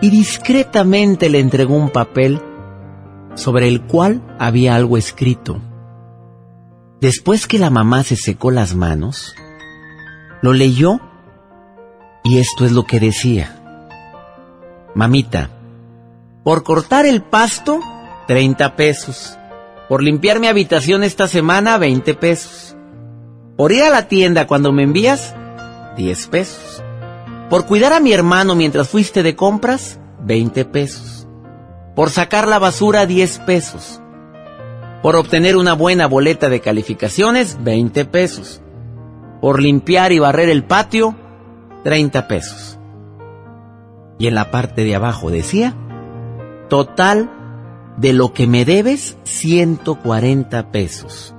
y 0.00 0.08
discretamente 0.08 1.28
le 1.30 1.40
entregó 1.40 1.74
un 1.74 1.90
papel 1.90 2.40
sobre 3.34 3.66
el 3.66 3.82
cual 3.82 4.22
había 4.38 4.76
algo 4.76 4.96
escrito. 4.96 5.60
Después 7.04 7.46
que 7.46 7.58
la 7.58 7.68
mamá 7.68 8.02
se 8.02 8.16
secó 8.16 8.50
las 8.50 8.74
manos, 8.74 9.34
lo 10.40 10.54
leyó 10.54 11.00
y 12.22 12.38
esto 12.38 12.64
es 12.64 12.72
lo 12.72 12.84
que 12.84 12.98
decía. 12.98 13.62
Mamita, 14.94 15.50
por 16.44 16.62
cortar 16.62 17.04
el 17.04 17.20
pasto, 17.20 17.78
30 18.26 18.74
pesos. 18.76 19.38
Por 19.86 20.02
limpiar 20.02 20.40
mi 20.40 20.46
habitación 20.46 21.04
esta 21.04 21.28
semana, 21.28 21.76
20 21.76 22.14
pesos. 22.14 22.74
Por 23.58 23.70
ir 23.72 23.82
a 23.82 23.90
la 23.90 24.08
tienda 24.08 24.46
cuando 24.46 24.72
me 24.72 24.84
envías, 24.84 25.34
10 25.98 26.26
pesos. 26.28 26.82
Por 27.50 27.66
cuidar 27.66 27.92
a 27.92 28.00
mi 28.00 28.14
hermano 28.14 28.54
mientras 28.54 28.88
fuiste 28.88 29.22
de 29.22 29.36
compras, 29.36 30.00
20 30.20 30.64
pesos. 30.64 31.28
Por 31.94 32.08
sacar 32.08 32.48
la 32.48 32.58
basura, 32.58 33.04
10 33.04 33.40
pesos. 33.40 34.00
Por 35.04 35.16
obtener 35.16 35.58
una 35.58 35.74
buena 35.74 36.06
boleta 36.06 36.48
de 36.48 36.60
calificaciones, 36.60 37.58
20 37.62 38.06
pesos. 38.06 38.62
Por 39.42 39.60
limpiar 39.60 40.12
y 40.12 40.18
barrer 40.18 40.48
el 40.48 40.64
patio, 40.64 41.14
30 41.84 42.26
pesos. 42.26 42.78
Y 44.18 44.28
en 44.28 44.34
la 44.34 44.50
parte 44.50 44.82
de 44.82 44.94
abajo 44.94 45.30
decía, 45.30 45.76
total 46.70 47.30
de 47.98 48.14
lo 48.14 48.32
que 48.32 48.46
me 48.46 48.64
debes, 48.64 49.18
140 49.24 50.70
pesos. 50.70 51.34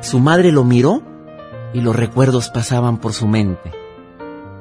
Su 0.00 0.18
madre 0.18 0.50
lo 0.50 0.64
miró 0.64 1.02
y 1.72 1.82
los 1.82 1.94
recuerdos 1.94 2.48
pasaban 2.48 2.98
por 2.98 3.12
su 3.12 3.28
mente. 3.28 3.70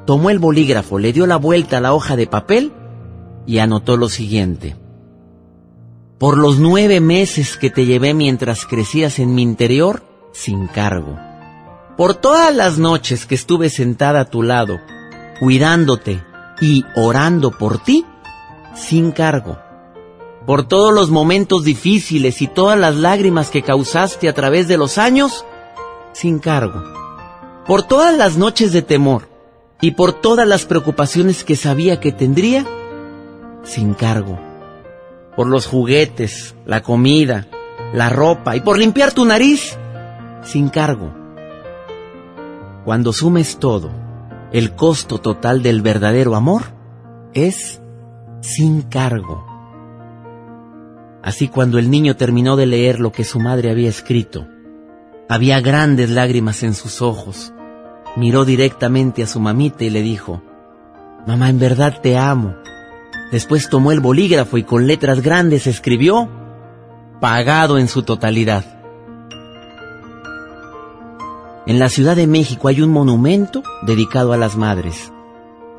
Tomó 0.06 0.30
el 0.30 0.38
bolígrafo, 0.38 1.00
le 1.00 1.12
dio 1.12 1.25
la 1.25 1.38
vuelta 1.38 1.77
a 1.77 1.82
la 1.82 1.96
hoja 1.96 2.15
de 2.15 2.27
papel 2.27 2.72
y 3.48 3.58
anotó 3.58 3.98
lo 3.98 4.10
siguiente. 4.10 4.75
Por 6.24 6.38
los 6.38 6.58
nueve 6.58 7.01
meses 7.01 7.58
que 7.58 7.70
te 7.70 7.86
llevé 7.86 8.13
mientras 8.13 8.65
crecías 8.65 9.20
en 9.20 9.36
mi 9.36 9.42
interior, 9.42 10.03
sin 10.32 10.68
cargo. 10.68 11.20
Por 11.98 12.13
todas 12.15 12.56
las 12.56 12.77
noches 12.77 13.25
que 13.25 13.36
estuve 13.36 13.70
sentada 13.70 14.22
a 14.22 14.30
tu 14.30 14.42
lado, 14.42 14.80
cuidándote 15.42 16.24
y 16.62 16.86
orando 16.96 17.51
por 17.51 17.84
ti, 17.84 18.06
sin 18.74 19.12
cargo. 19.12 19.58
Por 20.46 20.65
todos 20.65 20.94
los 20.94 21.10
momentos 21.10 21.65
difíciles 21.65 22.42
y 22.42 22.48
todas 22.48 22.80
las 22.80 22.96
lágrimas 22.96 23.50
que 23.50 23.62
causaste 23.62 24.30
a 24.30 24.34
través 24.34 24.70
de 24.70 24.77
los 24.77 24.98
años, 24.98 25.44
sin 26.13 26.39
cargo, 26.39 26.86
por 27.68 27.84
todas 27.84 28.15
las 28.18 28.38
noches 28.38 28.72
de 28.72 28.82
temor 28.82 29.27
y 29.82 29.92
por 29.92 30.13
todas 30.13 30.48
las 30.48 30.63
preocupaciones 30.63 31.44
que 31.44 31.58
sabía 31.58 32.00
que 32.00 32.13
tendría, 32.13 32.65
sin 33.65 33.94
cargo, 33.94 34.52
por 35.36 35.48
los 35.48 35.68
juguetes, 35.68 36.56
la 36.66 36.82
comida, 36.82 37.48
la 37.94 38.10
ropa 38.10 38.56
y 38.56 38.62
por 38.62 38.78
limpiar 38.78 39.13
tu 39.13 39.25
nariz, 39.25 39.78
sin 40.44 40.70
cargo. 40.70 41.13
Cuando 42.86 43.13
sumes 43.13 43.58
todo, 43.58 43.92
el 44.52 44.75
costo 44.75 45.20
total 45.20 45.63
del 45.63 45.82
verdadero 45.82 46.36
amor 46.36 46.63
es 47.34 47.82
sin 48.42 48.82
cargo. 48.84 49.46
Así 51.24 51.48
cuando 51.48 51.80
el 51.80 51.90
niño 51.90 52.18
terminó 52.18 52.56
de 52.56 52.66
leer 52.66 53.00
lo 53.00 53.12
que 53.12 53.24
su 53.24 53.40
madre 53.40 53.72
había 53.72 53.90
escrito, 53.90 54.48
había 55.30 55.62
grandes 55.62 56.10
lágrimas 56.10 56.63
en 56.63 56.74
sus 56.74 57.02
ojos. 57.02 57.54
Miró 58.18 58.46
directamente 58.46 59.24
a 59.24 59.28
su 59.28 59.40
mamita 59.40 59.86
y 59.86 59.90
le 59.90 60.02
dijo, 60.02 60.44
Mamá, 61.25 61.50
en 61.50 61.60
verdad 61.60 62.02
te 62.02 62.18
amo. 62.18 62.54
Después 63.34 63.68
tomó 63.68 63.92
el 63.92 64.00
bolígrafo 64.00 64.60
y 64.60 64.63
con 64.63 64.86
letras 64.86 65.22
grandes 65.22 65.66
escribió, 65.66 66.30
pagado 67.20 67.80
en 67.80 67.88
su 67.88 68.04
totalidad. 68.04 68.63
En 71.66 71.80
la 71.80 71.90
Ciudad 71.90 72.16
de 72.16 72.28
México 72.28 72.68
hay 72.68 72.84
un 72.84 72.92
monumento 72.92 73.63
dedicado 73.82 74.34
a 74.34 74.38
las 74.38 74.56
madres, 74.56 75.12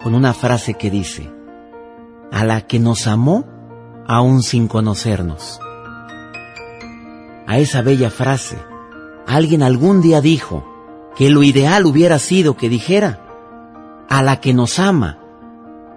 con 0.03 0.17
una 0.17 0.35
frase 0.35 0.75
que 0.75 0.91
dice, 0.91 1.31
a 2.33 2.45
la 2.45 2.63
que 2.63 2.81
nos 2.81 3.07
amó 3.07 3.47
aún 4.09 4.43
sin 4.43 4.67
conocernos. 4.67 5.61
A 7.47 7.59
esa 7.59 7.83
bella 7.83 8.11
frase, 8.11 8.59
alguien 9.29 9.63
algún 9.63 10.03
día 10.03 10.21
dijo 10.21 10.67
que 11.15 11.31
lo 11.31 11.45
ideal 11.45 11.87
hubiera 11.87 12.19
sido 12.19 12.57
que 12.57 12.69
dijera, 12.69 13.21
a 14.09 14.25
la 14.25 14.41
que 14.41 14.53
nos 14.55 14.81
ama, 14.81 15.21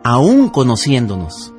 aún 0.10 0.48
conociéndonos. 0.48 1.54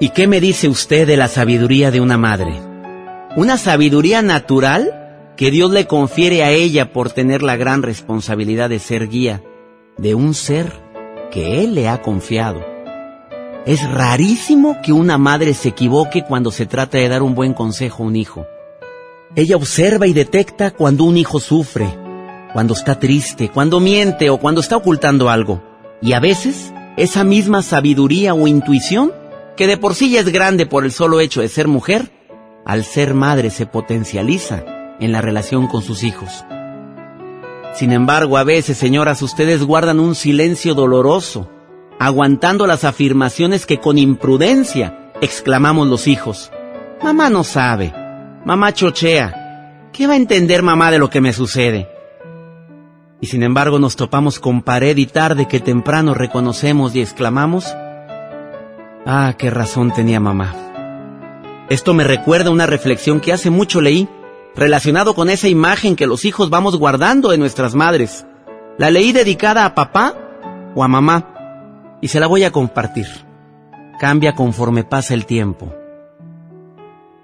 ¿Y 0.00 0.08
qué 0.08 0.26
me 0.26 0.40
dice 0.40 0.70
usted 0.70 1.06
de 1.06 1.18
la 1.18 1.28
sabiduría 1.28 1.90
de 1.90 2.00
una 2.00 2.16
madre? 2.16 2.54
Una 3.36 3.58
sabiduría 3.58 4.22
natural 4.22 5.34
que 5.36 5.50
Dios 5.50 5.70
le 5.70 5.86
confiere 5.86 6.42
a 6.42 6.50
ella 6.50 6.94
por 6.94 7.10
tener 7.10 7.42
la 7.42 7.56
gran 7.56 7.82
responsabilidad 7.82 8.70
de 8.70 8.78
ser 8.78 9.08
guía 9.08 9.42
de 9.98 10.14
un 10.14 10.32
ser 10.32 10.81
que 11.32 11.64
Él 11.64 11.74
le 11.74 11.88
ha 11.88 12.00
confiado. 12.02 12.64
Es 13.66 13.88
rarísimo 13.90 14.76
que 14.82 14.92
una 14.92 15.18
madre 15.18 15.54
se 15.54 15.70
equivoque 15.70 16.22
cuando 16.22 16.52
se 16.52 16.66
trata 16.66 16.98
de 16.98 17.08
dar 17.08 17.22
un 17.22 17.34
buen 17.34 17.54
consejo 17.54 18.02
a 18.02 18.06
un 18.06 18.16
hijo. 18.16 18.46
Ella 19.34 19.56
observa 19.56 20.06
y 20.06 20.12
detecta 20.12 20.72
cuando 20.72 21.04
un 21.04 21.16
hijo 21.16 21.40
sufre, 21.40 21.88
cuando 22.52 22.74
está 22.74 22.98
triste, 22.98 23.48
cuando 23.48 23.80
miente 23.80 24.30
o 24.30 24.38
cuando 24.38 24.60
está 24.60 24.76
ocultando 24.76 25.30
algo. 25.30 25.62
Y 26.02 26.12
a 26.12 26.20
veces 26.20 26.72
esa 26.96 27.24
misma 27.24 27.62
sabiduría 27.62 28.34
o 28.34 28.46
intuición 28.46 29.12
que 29.56 29.66
de 29.66 29.78
por 29.78 29.94
sí 29.94 30.10
ya 30.10 30.20
es 30.20 30.28
grande 30.28 30.66
por 30.66 30.84
el 30.84 30.92
solo 30.92 31.20
hecho 31.20 31.40
de 31.40 31.48
ser 31.48 31.66
mujer, 31.66 32.10
al 32.66 32.84
ser 32.84 33.14
madre 33.14 33.50
se 33.50 33.64
potencializa 33.66 34.64
en 35.00 35.12
la 35.12 35.20
relación 35.20 35.66
con 35.66 35.82
sus 35.82 36.04
hijos. 36.04 36.44
Sin 37.74 37.92
embargo, 37.92 38.36
a 38.36 38.44
veces, 38.44 38.76
señoras, 38.76 39.22
ustedes 39.22 39.64
guardan 39.64 39.98
un 39.98 40.14
silencio 40.14 40.74
doloroso, 40.74 41.48
aguantando 41.98 42.66
las 42.66 42.84
afirmaciones 42.84 43.64
que 43.64 43.78
con 43.78 43.98
imprudencia 43.98 45.10
exclamamos 45.20 45.88
los 45.88 46.06
hijos. 46.06 46.52
Mamá 47.02 47.30
no 47.30 47.44
sabe, 47.44 47.94
mamá 48.44 48.72
chochea, 48.72 49.88
¿qué 49.92 50.06
va 50.06 50.14
a 50.14 50.16
entender 50.16 50.62
mamá 50.62 50.90
de 50.90 50.98
lo 50.98 51.08
que 51.08 51.20
me 51.20 51.32
sucede? 51.32 51.88
Y 53.20 53.28
sin 53.28 53.42
embargo 53.42 53.78
nos 53.78 53.96
topamos 53.96 54.38
con 54.40 54.62
pared 54.62 54.96
y 54.96 55.06
tarde 55.06 55.46
que 55.46 55.60
temprano 55.60 56.12
reconocemos 56.12 56.94
y 56.94 57.00
exclamamos, 57.00 57.74
Ah, 59.06 59.34
qué 59.36 59.50
razón 59.50 59.92
tenía 59.92 60.20
mamá. 60.20 60.54
Esto 61.68 61.94
me 61.94 62.04
recuerda 62.04 62.50
una 62.50 62.66
reflexión 62.66 63.20
que 63.20 63.32
hace 63.32 63.50
mucho 63.50 63.80
leí, 63.80 64.08
relacionado 64.54 65.14
con 65.14 65.30
esa 65.30 65.48
imagen 65.48 65.96
que 65.96 66.06
los 66.06 66.24
hijos 66.24 66.50
vamos 66.50 66.76
guardando 66.76 67.30
de 67.30 67.38
nuestras 67.38 67.74
madres. 67.74 68.26
La 68.78 68.90
leí 68.90 69.12
dedicada 69.12 69.64
a 69.64 69.74
papá 69.74 70.14
o 70.74 70.84
a 70.84 70.88
mamá 70.88 71.98
y 72.00 72.08
se 72.08 72.20
la 72.20 72.26
voy 72.26 72.44
a 72.44 72.52
compartir. 72.52 73.06
Cambia 73.98 74.34
conforme 74.34 74.84
pasa 74.84 75.14
el 75.14 75.26
tiempo. 75.26 75.72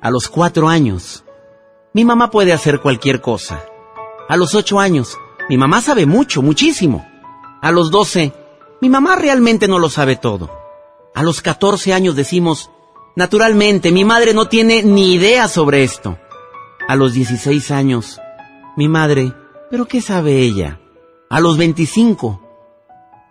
A 0.00 0.10
los 0.10 0.28
cuatro 0.28 0.68
años, 0.68 1.24
mi 1.92 2.04
mamá 2.04 2.30
puede 2.30 2.52
hacer 2.52 2.80
cualquier 2.80 3.20
cosa. 3.20 3.60
A 4.28 4.36
los 4.36 4.54
ocho 4.54 4.78
años, 4.78 5.18
mi 5.48 5.58
mamá 5.58 5.80
sabe 5.80 6.06
mucho, 6.06 6.42
muchísimo. 6.42 7.06
A 7.60 7.72
los 7.72 7.90
doce, 7.90 8.32
mi 8.80 8.88
mamá 8.88 9.16
realmente 9.16 9.66
no 9.66 9.78
lo 9.78 9.90
sabe 9.90 10.16
todo. 10.16 10.50
A 11.14 11.22
los 11.22 11.40
14 11.40 11.92
años 11.92 12.14
decimos, 12.14 12.70
naturalmente, 13.16 13.90
mi 13.90 14.04
madre 14.04 14.34
no 14.34 14.46
tiene 14.46 14.84
ni 14.84 15.14
idea 15.14 15.48
sobre 15.48 15.82
esto. 15.82 16.16
A 16.88 16.96
los 16.96 17.12
16 17.12 17.70
años, 17.70 18.18
mi 18.74 18.88
madre, 18.88 19.34
¿pero 19.70 19.84
qué 19.84 20.00
sabe 20.00 20.38
ella? 20.38 20.80
A 21.28 21.38
los 21.38 21.58
25, 21.58 22.40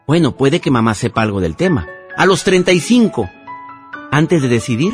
bueno, 0.05 0.37
puede 0.37 0.61
que 0.61 0.69
mamá 0.69 0.93
sepa 0.93 1.23
algo 1.23 1.41
del 1.41 1.55
tema. 1.55 1.87
A 2.15 2.27
los 2.27 2.43
35, 2.43 3.27
antes 4.11 4.43
de 4.43 4.47
decidir, 4.47 4.93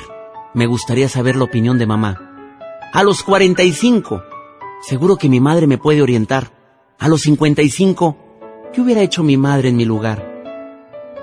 me 0.54 0.66
gustaría 0.66 1.10
saber 1.10 1.36
la 1.36 1.44
opinión 1.44 1.78
de 1.78 1.88
mamá. 1.88 2.50
A 2.94 3.04
los 3.04 3.24
45, 3.24 4.24
seguro 4.82 5.18
que 5.18 5.28
mi 5.28 5.42
madre 5.42 5.68
me 5.68 5.78
puede 5.78 6.02
orientar. 6.02 6.54
A 7.00 7.10
los 7.10 7.24
55, 7.24 8.18
¿qué 8.72 8.80
hubiera 8.80 9.02
hecho 9.02 9.24
mi 9.24 9.36
madre 9.36 9.68
en 9.68 9.76
mi 9.76 9.84
lugar? 9.84 10.26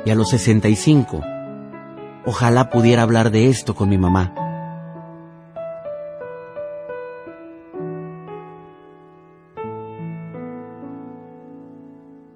Y 0.04 0.10
a 0.10 0.14
los 0.14 0.28
65, 0.28 1.22
ojalá 2.26 2.68
pudiera 2.68 3.00
hablar 3.00 3.30
de 3.30 3.48
esto 3.48 3.74
con 3.74 3.88
mi 3.88 3.96
mamá. 3.96 4.34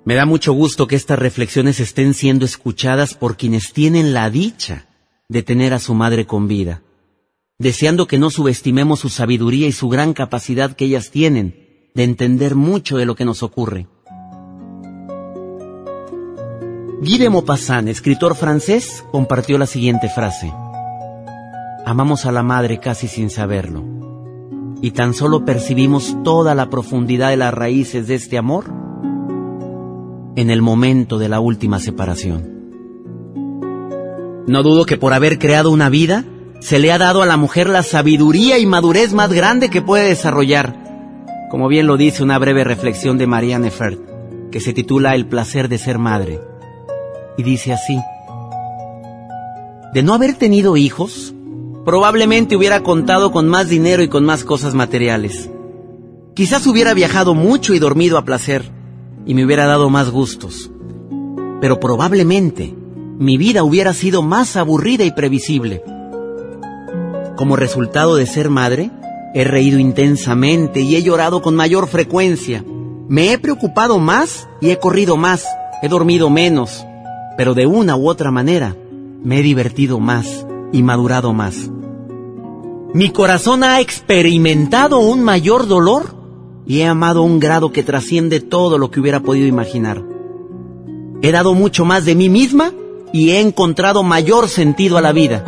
Me 0.04 0.14
da 0.14 0.26
mucho 0.26 0.52
gusto 0.52 0.86
que 0.86 0.96
estas 0.96 1.18
reflexiones 1.18 1.80
estén 1.80 2.12
siendo 2.12 2.44
escuchadas 2.44 3.14
por 3.14 3.38
quienes 3.38 3.72
tienen 3.72 4.12
la 4.12 4.28
dicha 4.28 4.86
de 5.30 5.42
tener 5.42 5.72
a 5.72 5.78
su 5.78 5.94
madre 5.94 6.26
con 6.26 6.46
vida, 6.46 6.82
deseando 7.58 8.06
que 8.06 8.18
no 8.18 8.28
subestimemos 8.28 9.00
su 9.00 9.08
sabiduría 9.08 9.66
y 9.66 9.72
su 9.72 9.88
gran 9.88 10.12
capacidad 10.12 10.76
que 10.76 10.84
ellas 10.84 11.10
tienen 11.10 11.88
de 11.94 12.04
entender 12.04 12.54
mucho 12.54 12.98
de 12.98 13.06
lo 13.06 13.14
que 13.14 13.24
nos 13.24 13.42
ocurre. 13.42 13.88
Guy 17.00 17.18
de 17.18 17.30
Maupassant, 17.30 17.88
escritor 17.88 18.36
francés, 18.36 19.04
compartió 19.10 19.56
la 19.56 19.66
siguiente 19.66 20.10
frase. 20.10 20.52
Amamos 21.86 22.26
a 22.26 22.32
la 22.32 22.42
madre 22.42 22.78
casi 22.78 23.08
sin 23.08 23.30
saberlo, 23.30 23.82
y 24.82 24.90
tan 24.90 25.14
solo 25.14 25.46
percibimos 25.46 26.14
toda 26.24 26.54
la 26.54 26.68
profundidad 26.68 27.30
de 27.30 27.38
las 27.38 27.54
raíces 27.54 28.06
de 28.06 28.16
este 28.16 28.36
amor 28.36 28.83
en 30.36 30.50
el 30.50 30.62
momento 30.62 31.18
de 31.18 31.28
la 31.28 31.40
última 31.40 31.80
separación. 31.80 32.54
No 34.46 34.62
dudo 34.62 34.84
que 34.84 34.96
por 34.96 35.14
haber 35.14 35.38
creado 35.38 35.70
una 35.70 35.88
vida, 35.88 36.24
se 36.60 36.78
le 36.78 36.92
ha 36.92 36.98
dado 36.98 37.22
a 37.22 37.26
la 37.26 37.36
mujer 37.36 37.68
la 37.68 37.82
sabiduría 37.82 38.58
y 38.58 38.66
madurez 38.66 39.12
más 39.12 39.32
grande 39.32 39.70
que 39.70 39.82
puede 39.82 40.08
desarrollar, 40.08 40.76
como 41.50 41.68
bien 41.68 41.86
lo 41.86 41.96
dice 41.96 42.22
una 42.22 42.38
breve 42.38 42.64
reflexión 42.64 43.16
de 43.16 43.26
Marianne 43.26 43.70
Fert, 43.70 44.00
que 44.50 44.60
se 44.60 44.72
titula 44.72 45.14
El 45.14 45.26
placer 45.26 45.68
de 45.68 45.78
ser 45.78 45.98
madre. 45.98 46.40
Y 47.36 47.42
dice 47.42 47.72
así, 47.72 47.98
de 49.92 50.02
no 50.02 50.14
haber 50.14 50.34
tenido 50.34 50.76
hijos, 50.76 51.34
probablemente 51.84 52.56
hubiera 52.56 52.82
contado 52.82 53.30
con 53.30 53.48
más 53.48 53.68
dinero 53.68 54.02
y 54.02 54.08
con 54.08 54.24
más 54.24 54.44
cosas 54.44 54.74
materiales. 54.74 55.50
Quizás 56.34 56.66
hubiera 56.66 56.94
viajado 56.94 57.34
mucho 57.34 57.74
y 57.74 57.78
dormido 57.78 58.18
a 58.18 58.24
placer 58.24 58.72
y 59.26 59.34
me 59.34 59.44
hubiera 59.44 59.66
dado 59.66 59.90
más 59.90 60.10
gustos. 60.10 60.70
Pero 61.60 61.80
probablemente 61.80 62.74
mi 63.18 63.36
vida 63.36 63.62
hubiera 63.62 63.94
sido 63.94 64.22
más 64.22 64.56
aburrida 64.56 65.04
y 65.04 65.12
previsible. 65.12 65.82
Como 67.36 67.56
resultado 67.56 68.16
de 68.16 68.26
ser 68.26 68.50
madre, 68.50 68.90
he 69.34 69.44
reído 69.44 69.78
intensamente 69.78 70.80
y 70.80 70.96
he 70.96 71.02
llorado 71.02 71.42
con 71.42 71.56
mayor 71.56 71.88
frecuencia. 71.88 72.64
Me 73.08 73.32
he 73.32 73.38
preocupado 73.38 73.98
más 73.98 74.48
y 74.60 74.70
he 74.70 74.78
corrido 74.78 75.16
más. 75.16 75.46
He 75.82 75.88
dormido 75.88 76.30
menos. 76.30 76.84
Pero 77.36 77.54
de 77.54 77.66
una 77.66 77.96
u 77.96 78.08
otra 78.08 78.30
manera, 78.30 78.76
me 79.22 79.40
he 79.40 79.42
divertido 79.42 79.98
más 79.98 80.46
y 80.72 80.82
madurado 80.82 81.32
más. 81.32 81.70
Mi 82.94 83.10
corazón 83.10 83.64
ha 83.64 83.80
experimentado 83.80 85.00
un 85.00 85.24
mayor 85.24 85.66
dolor 85.66 86.23
y 86.66 86.80
he 86.80 86.86
amado 86.86 87.20
a 87.20 87.24
un 87.24 87.40
grado 87.40 87.72
que 87.72 87.82
trasciende 87.82 88.40
todo 88.40 88.78
lo 88.78 88.90
que 88.90 89.00
hubiera 89.00 89.20
podido 89.20 89.46
imaginar. 89.46 90.02
He 91.22 91.32
dado 91.32 91.54
mucho 91.54 91.84
más 91.84 92.04
de 92.04 92.14
mí 92.14 92.28
misma 92.28 92.72
y 93.12 93.30
he 93.30 93.40
encontrado 93.40 94.02
mayor 94.02 94.48
sentido 94.48 94.98
a 94.98 95.00
la 95.00 95.12
vida. 95.12 95.44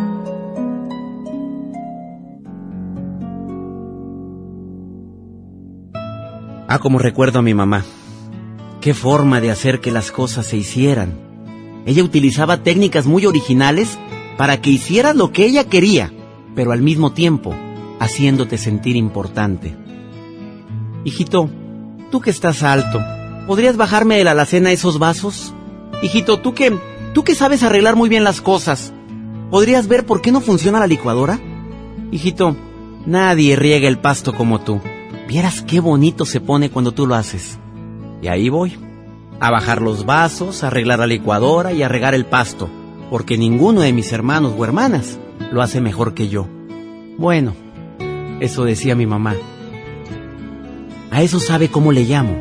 Ah, 6.69 6.79
como 6.81 6.99
recuerdo 6.99 7.39
a 7.39 7.43
mi 7.43 7.55
mamá. 7.55 7.85
Qué 8.81 8.93
forma 8.93 9.41
de 9.41 9.51
hacer 9.51 9.81
que 9.81 9.91
las 9.91 10.11
cosas 10.11 10.47
se 10.47 10.57
hicieran. 10.57 11.15
Ella 11.87 12.03
utilizaba 12.03 12.63
técnicas 12.63 13.07
muy 13.07 13.27
originales 13.27 13.99
para 14.37 14.61
que 14.61 14.71
hicieras 14.71 15.17
lo 15.17 15.33
que 15.33 15.47
ella 15.47 15.65
quería, 15.65 16.13
pero 16.55 16.73
al 16.73 16.83
mismo 16.83 17.13
tiempo 17.13 17.55
haciéndote 18.01 18.59
sentir 18.59 18.97
importante. 18.97 19.86
Hijito, 21.07 21.49
tú 22.11 22.21
que 22.21 22.31
estás 22.31 22.65
alto, 22.65 23.01
¿podrías 23.47 23.77
bajarme 23.77 24.17
de 24.17 24.25
la 24.25 24.33
alacena 24.33 24.73
esos 24.73 24.99
vasos? 24.99 25.55
Hijito, 26.03 26.41
tú 26.41 26.53
que, 26.53 26.77
tú 27.15 27.23
que 27.23 27.37
sabes 27.37 27.63
arreglar 27.63 27.95
muy 27.95 28.09
bien 28.09 28.25
las 28.25 28.41
cosas, 28.41 28.93
¿podrías 29.53 29.87
ver 29.87 30.05
por 30.05 30.21
qué 30.21 30.33
no 30.33 30.41
funciona 30.41 30.81
la 30.81 30.89
licuadora? 30.89 31.39
Hijito, 32.11 32.57
nadie 33.07 33.55
riega 33.55 33.87
el 33.87 34.01
pasto 34.01 34.35
como 34.35 34.63
tú. 34.63 34.81
Vieras 35.29 35.63
qué 35.63 35.79
bonito 35.79 36.25
se 36.25 36.41
pone 36.41 36.71
cuando 36.71 36.91
tú 36.91 37.07
lo 37.07 37.15
haces. 37.15 37.57
Y 38.21 38.27
ahí 38.27 38.49
voy, 38.49 38.77
a 39.39 39.53
bajar 39.53 39.83
los 39.83 40.07
vasos, 40.07 40.65
a 40.65 40.67
arreglar 40.67 40.99
la 40.99 41.07
licuadora 41.07 41.73
y 41.73 41.85
a 41.85 41.89
regar 41.89 42.17
el 42.17 42.27
pasto, 42.27 42.69
porque 43.11 43.39
ninguno 43.39 43.83
de 43.83 43.93
mis 43.93 44.11
hermanos 44.11 44.55
o 44.59 44.65
hermanas 44.65 45.21
lo 45.53 45.63
hace 45.63 45.81
mejor 45.81 46.15
que 46.15 46.29
yo. 46.29 46.49
Bueno, 47.17 47.55
eso 48.41 48.65
decía 48.65 48.97
mi 48.97 49.07
mamá. 49.07 49.37
A 51.17 51.23
eso 51.23 51.41
sabe 51.41 51.71
cómo 51.71 51.93
le 51.93 52.05
llamo. 52.05 52.37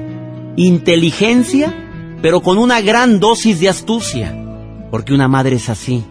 Inteligencia, 0.57 1.73
pero 2.21 2.41
con 2.41 2.57
una 2.57 2.81
gran 2.81 3.21
dosis 3.21 3.61
de 3.61 3.69
astucia. 3.69 4.35
Porque 4.91 5.13
una 5.13 5.29
madre 5.29 5.55
es 5.55 5.69
así. 5.69 6.03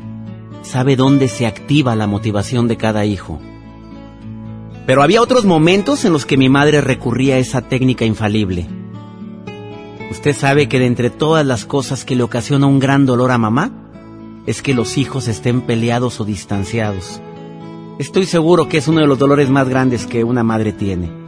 Sabe 0.63 0.97
dónde 0.97 1.29
se 1.29 1.47
activa 1.47 1.95
la 1.95 2.07
motivación 2.07 2.67
de 2.67 2.79
cada 2.79 3.05
hijo. 3.05 3.39
Pero 4.87 5.03
había 5.03 5.21
otros 5.21 5.45
momentos 5.45 6.07
en 6.07 6.15
los 6.15 6.25
que 6.25 6.39
mi 6.39 6.49
madre 6.49 6.81
recurría 6.81 7.35
a 7.35 7.39
esa 7.39 7.61
técnica 7.61 8.07
infalible. 8.07 8.67
Usted 10.11 10.35
sabe 10.35 10.67
que 10.67 10.79
de 10.79 10.87
entre 10.87 11.11
todas 11.11 11.45
las 11.45 11.67
cosas 11.67 12.07
que 12.07 12.17
le 12.17 12.23
ocasiona 12.23 12.67
un 12.67 12.79
gran 12.79 13.05
dolor 13.05 13.31
a 13.31 13.37
mamá, 13.37 13.73
es 14.47 14.63
que 14.63 14.73
los 14.73 14.97
hijos 14.97 15.29
estén 15.29 15.61
peleados 15.61 16.19
o 16.19 16.25
distanciados. 16.25 17.21
Estoy 17.99 18.25
seguro 18.25 18.71
que 18.71 18.79
es 18.79 18.89
uno 18.89 19.03
de 19.03 19.07
los 19.07 19.19
dolores 19.19 19.51
más 19.51 19.69
grandes 19.69 20.07
que 20.07 20.25
una 20.25 20.43
madre 20.43 20.73
tiene 20.73 21.24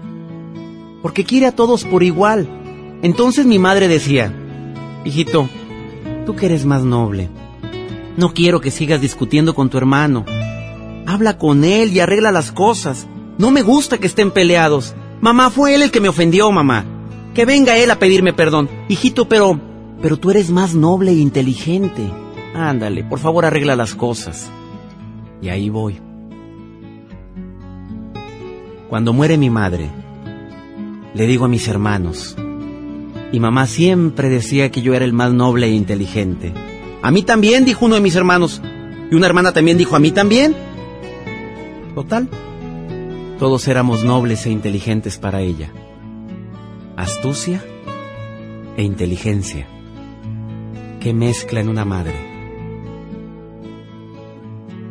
porque 1.02 1.24
quiere 1.24 1.46
a 1.46 1.52
todos 1.52 1.84
por 1.84 2.02
igual. 2.02 2.48
Entonces 3.02 3.46
mi 3.46 3.58
madre 3.58 3.88
decía, 3.88 4.32
hijito, 5.04 5.48
tú 6.24 6.34
que 6.34 6.46
eres 6.46 6.64
más 6.64 6.84
noble, 6.84 7.28
no 8.16 8.32
quiero 8.32 8.60
que 8.60 8.70
sigas 8.70 9.00
discutiendo 9.00 9.54
con 9.54 9.68
tu 9.68 9.76
hermano. 9.76 10.24
Habla 11.06 11.38
con 11.38 11.64
él 11.64 11.92
y 11.92 12.00
arregla 12.00 12.32
las 12.32 12.50
cosas. 12.50 13.06
No 13.38 13.50
me 13.50 13.62
gusta 13.62 13.98
que 13.98 14.06
estén 14.06 14.30
peleados. 14.30 14.94
Mamá 15.20 15.50
fue 15.50 15.74
él 15.74 15.82
el 15.82 15.90
que 15.90 16.00
me 16.00 16.08
ofendió, 16.08 16.50
mamá. 16.50 16.84
Que 17.34 17.44
venga 17.44 17.76
él 17.76 17.90
a 17.90 17.98
pedirme 17.98 18.32
perdón. 18.32 18.68
Hijito, 18.88 19.28
pero... 19.28 19.60
Pero 20.02 20.18
tú 20.18 20.30
eres 20.30 20.50
más 20.50 20.74
noble 20.74 21.10
e 21.10 21.14
inteligente. 21.14 22.02
Ándale, 22.54 23.04
por 23.04 23.18
favor 23.18 23.44
arregla 23.44 23.76
las 23.76 23.94
cosas. 23.94 24.50
Y 25.40 25.48
ahí 25.48 25.68
voy. 25.68 26.00
Cuando 28.88 29.12
muere 29.12 29.36
mi 29.36 29.50
madre, 29.50 29.90
le 31.16 31.26
digo 31.26 31.46
a 31.46 31.48
mis 31.48 31.66
hermanos. 31.66 32.36
Y 33.32 33.40
mamá 33.40 33.66
siempre 33.66 34.28
decía 34.28 34.70
que 34.70 34.82
yo 34.82 34.94
era 34.94 35.04
el 35.04 35.14
más 35.14 35.32
noble 35.32 35.66
e 35.66 35.70
inteligente. 35.70 36.52
A 37.02 37.10
mí 37.10 37.22
también, 37.22 37.64
dijo 37.64 37.86
uno 37.86 37.94
de 37.94 38.00
mis 38.02 38.16
hermanos. 38.16 38.60
Y 39.10 39.14
una 39.14 39.26
hermana 39.26 39.52
también 39.52 39.78
dijo, 39.78 39.96
a 39.96 39.98
mí 39.98 40.10
también. 40.10 40.54
Total. 41.94 42.28
Todos 43.38 43.66
éramos 43.66 44.04
nobles 44.04 44.44
e 44.44 44.50
inteligentes 44.50 45.16
para 45.16 45.40
ella. 45.40 45.70
Astucia 46.96 47.64
e 48.76 48.82
inteligencia. 48.82 49.66
Qué 51.00 51.14
mezcla 51.14 51.60
en 51.60 51.68
una 51.68 51.84
madre. 51.84 52.14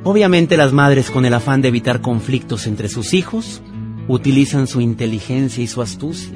Obviamente 0.04 0.58
las 0.58 0.74
madres 0.74 1.12
con 1.12 1.26
el 1.26 1.34
afán 1.34 1.62
de 1.62 1.68
evitar 1.68 2.02
conflictos 2.02 2.68
entre 2.68 2.90
sus 2.90 3.14
hijos 3.14 3.62
utilizan 4.08 4.68
su 4.68 4.82
inteligencia 4.82 5.64
y 5.64 5.68
su 5.68 5.82
astucia. 5.82 6.34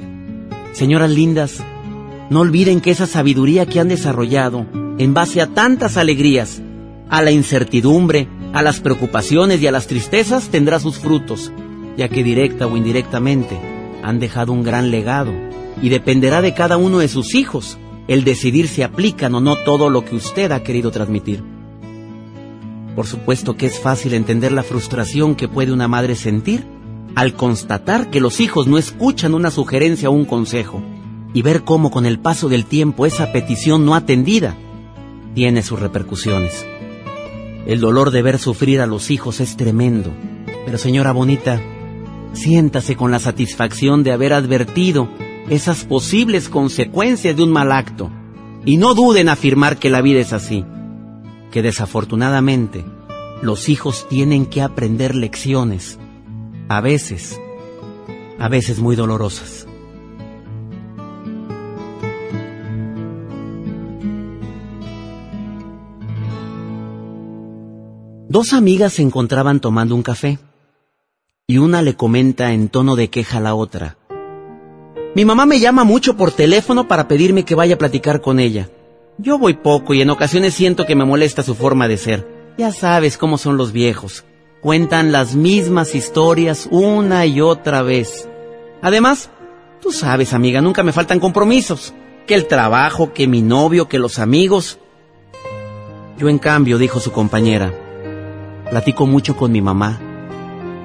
Señoras 0.72 1.10
lindas, 1.10 1.62
no 2.30 2.40
olviden 2.40 2.80
que 2.80 2.90
esa 2.90 3.06
sabiduría 3.06 3.66
que 3.66 3.80
han 3.80 3.88
desarrollado 3.88 4.66
en 4.98 5.14
base 5.14 5.40
a 5.40 5.48
tantas 5.48 5.96
alegrías, 5.96 6.62
a 7.08 7.22
la 7.22 7.30
incertidumbre, 7.30 8.28
a 8.52 8.62
las 8.62 8.80
preocupaciones 8.80 9.60
y 9.60 9.66
a 9.66 9.72
las 9.72 9.86
tristezas 9.86 10.48
tendrá 10.48 10.78
sus 10.80 10.98
frutos, 10.98 11.52
ya 11.96 12.08
que 12.08 12.22
directa 12.22 12.66
o 12.66 12.76
indirectamente 12.76 13.58
han 14.02 14.18
dejado 14.18 14.52
un 14.52 14.62
gran 14.62 14.90
legado 14.90 15.32
y 15.82 15.88
dependerá 15.88 16.42
de 16.42 16.54
cada 16.54 16.76
uno 16.76 16.98
de 16.98 17.08
sus 17.08 17.34
hijos 17.34 17.78
el 18.08 18.24
decidir 18.24 18.68
si 18.68 18.82
aplican 18.82 19.34
o 19.34 19.40
no 19.40 19.56
todo 19.64 19.90
lo 19.90 20.04
que 20.04 20.16
usted 20.16 20.52
ha 20.52 20.62
querido 20.62 20.90
transmitir. 20.90 21.42
Por 22.96 23.06
supuesto 23.06 23.56
que 23.56 23.66
es 23.66 23.78
fácil 23.78 24.14
entender 24.14 24.52
la 24.52 24.62
frustración 24.62 25.36
que 25.36 25.48
puede 25.48 25.72
una 25.72 25.88
madre 25.88 26.16
sentir 26.16 26.66
al 27.20 27.34
constatar 27.34 28.08
que 28.08 28.18
los 28.18 28.40
hijos 28.40 28.66
no 28.66 28.78
escuchan 28.78 29.34
una 29.34 29.50
sugerencia 29.50 30.08
o 30.08 30.12
un 30.12 30.24
consejo 30.24 30.82
y 31.34 31.42
ver 31.42 31.64
cómo 31.64 31.90
con 31.90 32.06
el 32.06 32.18
paso 32.18 32.48
del 32.48 32.64
tiempo 32.64 33.04
esa 33.04 33.30
petición 33.30 33.84
no 33.84 33.94
atendida 33.94 34.56
tiene 35.34 35.62
sus 35.62 35.78
repercusiones. 35.78 36.66
El 37.66 37.78
dolor 37.78 38.10
de 38.10 38.22
ver 38.22 38.38
sufrir 38.38 38.80
a 38.80 38.86
los 38.86 39.10
hijos 39.10 39.40
es 39.40 39.58
tremendo, 39.58 40.10
pero 40.64 40.78
señora 40.78 41.12
bonita, 41.12 41.60
siéntase 42.32 42.96
con 42.96 43.10
la 43.10 43.18
satisfacción 43.18 44.02
de 44.02 44.12
haber 44.12 44.32
advertido 44.32 45.10
esas 45.50 45.84
posibles 45.84 46.48
consecuencias 46.48 47.36
de 47.36 47.42
un 47.42 47.50
mal 47.50 47.70
acto. 47.70 48.10
Y 48.64 48.78
no 48.78 48.94
duden 48.94 49.26
en 49.26 49.28
afirmar 49.28 49.76
que 49.76 49.90
la 49.90 50.00
vida 50.00 50.20
es 50.20 50.32
así, 50.32 50.64
que 51.50 51.60
desafortunadamente 51.60 52.82
los 53.42 53.68
hijos 53.68 54.06
tienen 54.08 54.46
que 54.46 54.62
aprender 54.62 55.14
lecciones, 55.14 55.98
a 56.70 56.80
veces, 56.80 57.40
a 58.38 58.48
veces 58.48 58.78
muy 58.78 58.94
dolorosas. 58.94 59.66
Dos 68.28 68.52
amigas 68.52 68.92
se 68.92 69.02
encontraban 69.02 69.58
tomando 69.58 69.96
un 69.96 70.04
café 70.04 70.38
y 71.48 71.58
una 71.58 71.82
le 71.82 71.96
comenta 71.96 72.52
en 72.52 72.68
tono 72.68 72.94
de 72.94 73.10
queja 73.10 73.38
a 73.38 73.40
la 73.40 73.56
otra. 73.56 73.96
Mi 75.16 75.24
mamá 75.24 75.46
me 75.46 75.58
llama 75.58 75.82
mucho 75.82 76.16
por 76.16 76.30
teléfono 76.30 76.86
para 76.86 77.08
pedirme 77.08 77.44
que 77.44 77.56
vaya 77.56 77.74
a 77.74 77.78
platicar 77.78 78.20
con 78.20 78.38
ella. 78.38 78.70
Yo 79.18 79.40
voy 79.40 79.54
poco 79.54 79.92
y 79.92 80.02
en 80.02 80.10
ocasiones 80.10 80.54
siento 80.54 80.86
que 80.86 80.94
me 80.94 81.04
molesta 81.04 81.42
su 81.42 81.56
forma 81.56 81.88
de 81.88 81.96
ser. 81.96 82.54
Ya 82.58 82.70
sabes 82.70 83.18
cómo 83.18 83.38
son 83.38 83.56
los 83.56 83.72
viejos. 83.72 84.24
Cuentan 84.60 85.10
las 85.10 85.34
mismas 85.34 85.94
historias 85.94 86.68
una 86.70 87.24
y 87.24 87.40
otra 87.40 87.80
vez. 87.80 88.28
Además, 88.82 89.30
tú 89.80 89.90
sabes, 89.90 90.34
amiga, 90.34 90.60
nunca 90.60 90.82
me 90.82 90.92
faltan 90.92 91.18
compromisos. 91.18 91.94
Que 92.26 92.34
el 92.34 92.46
trabajo, 92.46 93.14
que 93.14 93.26
mi 93.26 93.40
novio, 93.40 93.88
que 93.88 93.98
los 93.98 94.18
amigos. 94.18 94.78
Yo 96.18 96.28
en 96.28 96.38
cambio, 96.38 96.76
dijo 96.76 97.00
su 97.00 97.10
compañera, 97.10 97.72
platico 98.68 99.06
mucho 99.06 99.34
con 99.34 99.50
mi 99.50 99.62
mamá. 99.62 99.98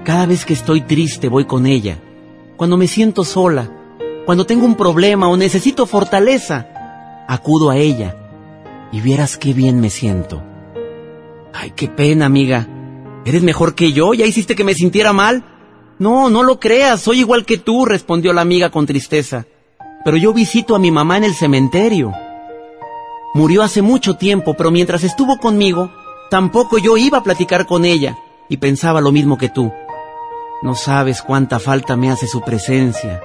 Cada 0.06 0.26
vez 0.26 0.46
que 0.46 0.54
estoy 0.54 0.80
triste 0.80 1.28
voy 1.28 1.44
con 1.44 1.66
ella. 1.66 2.00
Cuando 2.56 2.78
me 2.78 2.88
siento 2.88 3.26
sola, 3.26 3.70
cuando 4.26 4.46
tengo 4.46 4.66
un 4.66 4.76
problema 4.76 5.28
o 5.28 5.36
necesito 5.36 5.86
fortaleza, 5.86 7.26
acudo 7.28 7.72
a 7.72 7.78
ella 7.78 8.16
y 8.94 9.02
vieras 9.02 9.36
qué 9.36 9.52
bien 9.52 9.82
me 9.82 9.90
siento. 9.90 10.42
Ay, 11.52 11.74
qué 11.76 11.90
pena, 11.90 12.26
amiga. 12.26 12.70
¿Eres 13.26 13.44
mejor 13.44 13.76
que 13.76 13.92
yo? 13.92 14.14
¿Ya 14.14 14.26
hiciste 14.26 14.56
que 14.56 14.64
me 14.64 14.74
sintiera 14.74 15.12
mal? 15.12 15.44
No, 16.00 16.30
no 16.30 16.44
lo 16.44 16.60
creas, 16.60 17.02
soy 17.02 17.20
igual 17.20 17.46
que 17.46 17.58
tú, 17.58 17.86
respondió 17.86 18.32
la 18.34 18.42
amiga 18.42 18.70
con 18.70 18.86
tristeza. 18.86 19.46
Pero 20.04 20.18
yo 20.18 20.34
visito 20.34 20.76
a 20.76 20.80
mi 20.80 20.92
mamá 20.92 21.18
en 21.18 21.24
el 21.24 21.34
cementerio. 21.34 22.14
Murió 23.34 23.64
hace 23.64 23.82
mucho 23.82 24.16
tiempo, 24.16 24.54
pero 24.54 24.72
mientras 24.72 25.04
estuvo 25.04 25.40
conmigo, 25.40 25.92
tampoco 26.30 26.78
yo 26.78 26.96
iba 26.96 27.18
a 27.18 27.24
platicar 27.24 27.66
con 27.66 27.84
ella 27.84 28.18
y 28.48 28.58
pensaba 28.58 29.02
lo 29.02 29.12
mismo 29.12 29.38
que 29.38 29.50
tú. 29.50 29.74
No 30.62 30.76
sabes 30.76 31.22
cuánta 31.22 31.60
falta 31.60 31.96
me 31.96 32.12
hace 32.12 32.28
su 32.28 32.42
presencia 32.42 33.22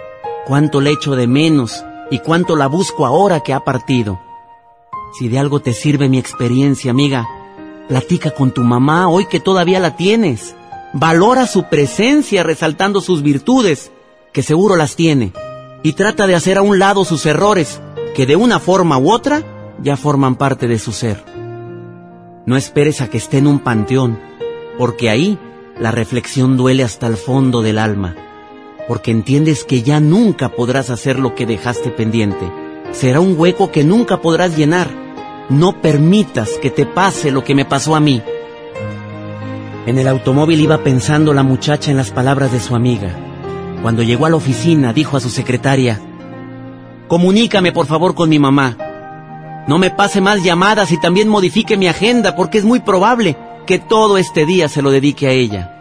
cuánto 0.50 0.80
le 0.80 0.90
echo 0.90 1.14
de 1.14 1.28
menos 1.28 1.84
y 2.10 2.18
cuánto 2.18 2.56
la 2.56 2.66
busco 2.66 3.06
ahora 3.06 3.38
que 3.38 3.52
ha 3.52 3.60
partido. 3.60 4.20
Si 5.16 5.28
de 5.28 5.38
algo 5.38 5.60
te 5.60 5.72
sirve 5.72 6.08
mi 6.08 6.18
experiencia, 6.18 6.90
amiga, 6.90 7.28
platica 7.90 8.30
con 8.30 8.52
tu 8.52 8.62
mamá 8.62 9.08
hoy 9.08 9.26
que 9.26 9.40
todavía 9.40 9.80
la 9.80 9.96
tienes. 9.96 10.54
Valora 10.92 11.48
su 11.48 11.64
presencia 11.64 12.44
resaltando 12.44 13.00
sus 13.00 13.22
virtudes, 13.22 13.90
que 14.32 14.44
seguro 14.44 14.76
las 14.76 14.94
tiene, 14.94 15.32
y 15.82 15.94
trata 15.94 16.28
de 16.28 16.36
hacer 16.36 16.56
a 16.56 16.62
un 16.62 16.78
lado 16.78 17.04
sus 17.04 17.26
errores, 17.26 17.80
que 18.14 18.26
de 18.26 18.36
una 18.36 18.60
forma 18.60 18.96
u 18.96 19.10
otra 19.10 19.42
ya 19.82 19.96
forman 19.96 20.36
parte 20.36 20.68
de 20.68 20.78
su 20.78 20.92
ser. 20.92 21.24
No 22.46 22.56
esperes 22.56 23.00
a 23.00 23.10
que 23.10 23.18
esté 23.18 23.38
en 23.38 23.48
un 23.48 23.58
panteón, 23.58 24.20
porque 24.78 25.10
ahí 25.10 25.36
la 25.76 25.90
reflexión 25.90 26.56
duele 26.56 26.84
hasta 26.84 27.08
el 27.08 27.16
fondo 27.16 27.60
del 27.60 27.78
alma 27.78 28.14
porque 28.90 29.12
entiendes 29.12 29.62
que 29.62 29.84
ya 29.84 30.00
nunca 30.00 30.48
podrás 30.48 30.90
hacer 30.90 31.16
lo 31.16 31.36
que 31.36 31.46
dejaste 31.46 31.90
pendiente. 31.90 32.50
Será 32.90 33.20
un 33.20 33.38
hueco 33.38 33.70
que 33.70 33.84
nunca 33.84 34.20
podrás 34.20 34.56
llenar. 34.56 34.90
No 35.50 35.82
permitas 35.82 36.50
que 36.62 36.70
te 36.70 36.86
pase 36.86 37.32
lo 37.32 37.42
que 37.42 37.56
me 37.56 37.64
pasó 37.64 37.96
a 37.96 38.00
mí. 38.00 38.22
En 39.84 39.98
el 39.98 40.06
automóvil 40.06 40.60
iba 40.60 40.78
pensando 40.78 41.34
la 41.34 41.42
muchacha 41.42 41.90
en 41.90 41.96
las 41.96 42.12
palabras 42.12 42.52
de 42.52 42.60
su 42.60 42.76
amiga. 42.76 43.10
Cuando 43.82 44.04
llegó 44.04 44.26
a 44.26 44.30
la 44.30 44.36
oficina 44.36 44.92
dijo 44.92 45.16
a 45.16 45.20
su 45.20 45.28
secretaria, 45.28 46.00
Comunícame 47.08 47.72
por 47.72 47.86
favor 47.86 48.14
con 48.14 48.28
mi 48.28 48.38
mamá. 48.38 48.76
No 49.66 49.78
me 49.78 49.90
pase 49.90 50.20
más 50.20 50.44
llamadas 50.44 50.92
y 50.92 51.00
también 51.00 51.28
modifique 51.28 51.76
mi 51.76 51.88
agenda 51.88 52.36
porque 52.36 52.58
es 52.58 52.64
muy 52.64 52.78
probable 52.78 53.36
que 53.66 53.80
todo 53.80 54.18
este 54.18 54.46
día 54.46 54.68
se 54.68 54.82
lo 54.82 54.92
dedique 54.92 55.26
a 55.26 55.32
ella. 55.32 55.79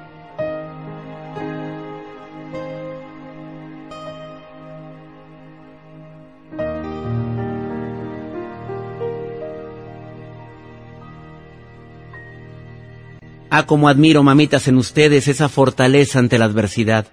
Ah, 13.52 13.66
como 13.66 13.90
admiro, 13.90 14.22
mamitas, 14.22 14.68
en 14.68 14.78
ustedes 14.78 15.28
esa 15.28 15.50
fortaleza 15.50 16.20
ante 16.20 16.38
la 16.38 16.46
adversidad, 16.46 17.08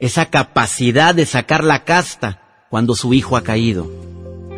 esa 0.00 0.26
capacidad 0.26 1.14
de 1.14 1.24
sacar 1.24 1.62
la 1.62 1.84
casta 1.84 2.42
cuando 2.68 2.96
su 2.96 3.14
hijo 3.14 3.36
ha 3.36 3.42
caído. 3.42 3.88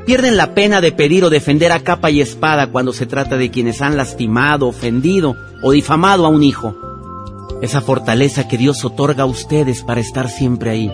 Pierden 0.07 0.39
la 0.39 0.55
pena 0.55 0.81
de 0.81 0.93
pedir 0.93 1.23
o 1.25 1.31
defender 1.31 1.73
a 1.73 1.81
capa 1.81 2.11
y 2.11 2.23
espada 2.23 2.69
cuando 2.69 2.95
se 2.95 3.05
trata 3.05 3.37
de 3.37 3.51
quienes 3.51 3.83
han 3.83 3.99
lastimado, 3.99 4.67
ofendido 4.67 5.37
o 5.63 5.73
difamado 5.73 6.25
a 6.25 6.31
un 6.31 6.43
hijo. 6.43 6.75
Esa 7.61 7.83
fortaleza 7.83 8.49
que 8.49 8.57
Dios 8.57 8.83
otorga 8.87 9.25
a 9.25 9.27
ustedes 9.27 9.83
para 9.83 10.01
estar 10.01 10.31
siempre 10.31 10.71
ahí. 10.71 10.91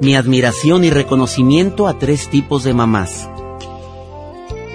Mi 0.00 0.14
admiración 0.14 0.84
y 0.84 0.90
reconocimiento 0.90 1.88
a 1.88 1.98
tres 1.98 2.30
tipos 2.30 2.62
de 2.62 2.74
mamás. 2.74 3.28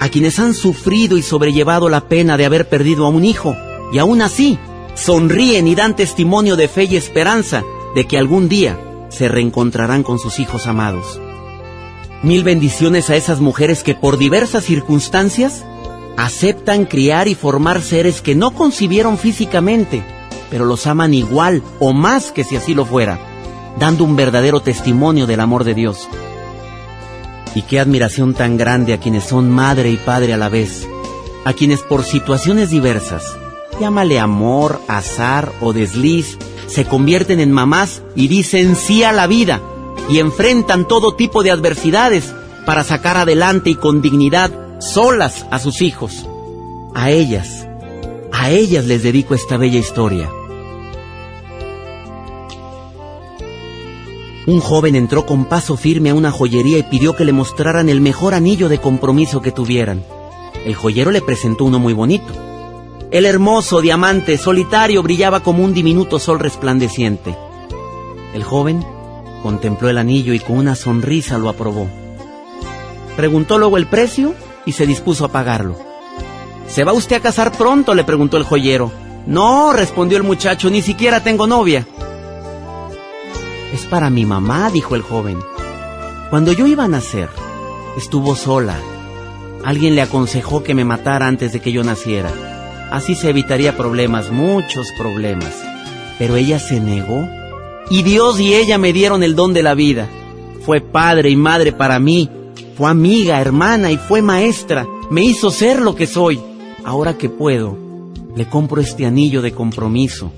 A 0.02 0.10
quienes 0.10 0.40
han 0.40 0.54
sufrido 0.54 1.18
y 1.18 1.22
sobrellevado 1.22 1.88
la 1.88 2.02
pena 2.10 2.36
de 2.36 2.46
haber 2.46 2.68
perdido 2.68 3.06
a 3.06 3.10
un 3.10 3.24
hijo 3.24 3.56
y 3.92 4.00
aún 4.00 4.22
así 4.22 4.58
sonríen 4.96 5.68
y 5.68 5.76
dan 5.76 5.96
testimonio 5.96 6.56
de 6.56 6.68
fe 6.68 6.86
y 6.86 6.96
esperanza 6.96 7.64
de 7.96 8.08
que 8.08 8.18
algún 8.18 8.50
día 8.50 8.80
se 9.10 9.28
reencontrarán 9.28 10.04
con 10.04 10.20
sus 10.20 10.40
hijos 10.40 10.68
amados. 10.68 11.20
Mil 12.24 12.44
bendiciones 12.44 13.10
a 13.10 13.16
esas 13.16 13.40
mujeres 13.40 13.84
que 13.84 13.96
por 13.96 14.18
diversas 14.18 14.64
circunstancias 14.64 15.66
aceptan 16.18 16.86
criar 16.86 17.28
y 17.28 17.36
formar 17.36 17.82
seres 17.82 18.22
que 18.22 18.36
no 18.36 18.52
concibieron 18.52 19.18
físicamente, 19.18 20.04
pero 20.50 20.66
los 20.66 20.86
aman 20.88 21.14
igual 21.14 21.64
o 21.80 21.94
más 21.94 22.32
que 22.32 22.44
si 22.44 22.56
así 22.56 22.74
lo 22.74 22.86
fuera, 22.86 23.20
dando 23.80 24.04
un 24.04 24.16
verdadero 24.16 24.62
testimonio 24.62 25.26
del 25.26 25.40
amor 25.40 25.64
de 25.64 25.74
Dios. 25.74 26.08
Y 27.56 27.64
qué 27.64 27.80
admiración 27.80 28.34
tan 28.34 28.56
grande 28.56 28.94
a 28.94 29.00
quienes 29.00 29.26
son 29.26 29.50
madre 29.50 29.90
y 29.90 29.98
padre 29.98 30.34
a 30.34 30.38
la 30.38 30.48
vez, 30.48 30.88
a 31.44 31.54
quienes 31.54 31.82
por 31.82 32.04
situaciones 32.04 32.70
diversas 32.70 33.36
llámale 33.82 34.20
amor, 34.20 34.80
azar 34.88 35.52
o 35.60 35.74
desliz, 35.74 36.38
se 36.68 36.86
convierten 36.86 37.40
en 37.40 37.52
mamás 37.52 38.04
y 38.16 38.28
dicen 38.28 38.76
sí 38.76 39.04
a 39.04 39.12
la 39.12 39.26
vida 39.26 39.60
y 40.08 40.20
enfrentan 40.20 40.88
todo 40.88 41.16
tipo 41.16 41.42
de 41.42 41.50
adversidades 41.50 42.32
para 42.68 42.84
sacar 42.84 43.18
adelante 43.18 43.72
y 43.72 43.76
con 43.76 44.04
dignidad 44.04 44.52
solas 44.80 45.48
a 45.50 45.58
sus 45.58 45.82
hijos. 45.82 46.28
A 46.94 47.10
ellas, 47.10 47.68
a 48.32 48.52
ellas 48.52 48.86
les 48.86 49.02
dedico 49.02 49.34
esta 49.34 49.58
bella 49.58 49.80
historia. 49.80 50.30
Un 54.46 54.60
joven 54.60 54.96
entró 54.96 55.26
con 55.26 55.46
paso 55.46 55.76
firme 55.76 56.12
a 56.12 56.16
una 56.16 56.32
joyería 56.32 56.78
y 56.78 56.84
pidió 56.84 57.16
que 57.16 57.26
le 57.26 57.34
mostraran 57.34 57.90
el 57.90 58.00
mejor 58.00 58.36
anillo 58.36 58.70
de 58.70 58.78
compromiso 58.78 59.42
que 59.42 59.52
tuvieran. 59.52 60.04
El 60.66 60.76
joyero 60.76 61.10
le 61.10 61.22
presentó 61.22 61.66
uno 61.66 61.80
muy 61.80 61.94
bonito 61.94 62.51
el 63.12 63.26
hermoso 63.26 63.82
diamante 63.82 64.38
solitario 64.38 65.04
brillaba 65.04 65.42
como 65.42 65.66
un 65.66 65.74
diminuto 65.74 66.18
sol 66.18 66.40
resplandeciente. 66.40 67.38
El 68.34 68.44
joven 68.44 68.86
contempló 69.44 69.90
el 69.90 69.98
anillo 69.98 70.34
y 70.34 70.40
con 70.40 70.58
una 70.58 70.76
sonrisa 70.76 71.38
lo 71.38 71.50
aprobó. 71.50 71.90
Preguntó 73.18 73.58
luego 73.58 73.76
el 73.76 73.88
precio 73.88 74.34
y 74.66 74.72
se 74.72 74.88
dispuso 74.88 75.26
a 75.26 75.32
pagarlo. 75.32 75.78
¿Se 76.70 76.86
va 76.86 76.94
usted 76.94 77.18
a 77.18 77.20
casar 77.20 77.52
pronto? 77.52 77.94
le 77.94 78.06
preguntó 78.06 78.38
el 78.38 78.46
joyero. 78.46 78.90
No, 79.28 79.74
respondió 79.74 80.18
el 80.18 80.24
muchacho, 80.24 80.70
ni 80.70 80.82
siquiera 80.82 81.22
tengo 81.22 81.48
novia. 81.48 81.86
Es 83.74 83.82
para 83.88 84.10
mi 84.10 84.26
mamá, 84.26 84.70
dijo 84.70 84.96
el 84.96 85.02
joven. 85.02 85.38
Cuando 86.30 86.54
yo 86.54 86.66
iba 86.66 86.86
a 86.86 86.88
nacer, 86.88 87.28
estuvo 87.98 88.38
sola. 88.38 88.78
Alguien 89.66 89.96
le 89.96 90.02
aconsejó 90.02 90.64
que 90.64 90.74
me 90.74 90.86
matara 90.86 91.28
antes 91.28 91.52
de 91.52 91.60
que 91.60 91.74
yo 91.74 91.84
naciera. 91.84 92.51
Así 92.92 93.16
se 93.16 93.30
evitaría 93.30 93.78
problemas, 93.78 94.32
muchos 94.32 94.92
problemas. 94.98 95.56
Pero 96.20 96.36
ella 96.36 96.60
se 96.60 96.82
negó. 96.82 97.28
Y 97.90 98.04
Dios 98.04 98.40
y 98.40 98.54
ella 98.54 98.78
me 98.78 98.92
dieron 98.92 99.24
el 99.24 99.34
don 99.34 99.54
de 99.54 99.64
la 99.64 99.74
vida. 99.74 100.10
Fue 100.66 100.82
padre 100.82 101.30
y 101.30 101.38
madre 101.38 101.72
para 101.72 102.00
mí. 102.00 102.30
Fue 102.76 102.90
amiga, 102.90 103.40
hermana 103.40 103.92
y 103.92 103.98
fue 103.98 104.22
maestra. 104.22 104.86
Me 105.10 105.24
hizo 105.24 105.52
ser 105.52 105.82
lo 105.82 105.96
que 105.96 106.06
soy. 106.06 106.40
Ahora 106.84 107.18
que 107.18 107.30
puedo, 107.30 107.78
le 108.36 108.46
compro 108.48 108.82
este 108.82 109.06
anillo 109.06 109.42
de 109.42 109.54
compromiso. 109.54 110.32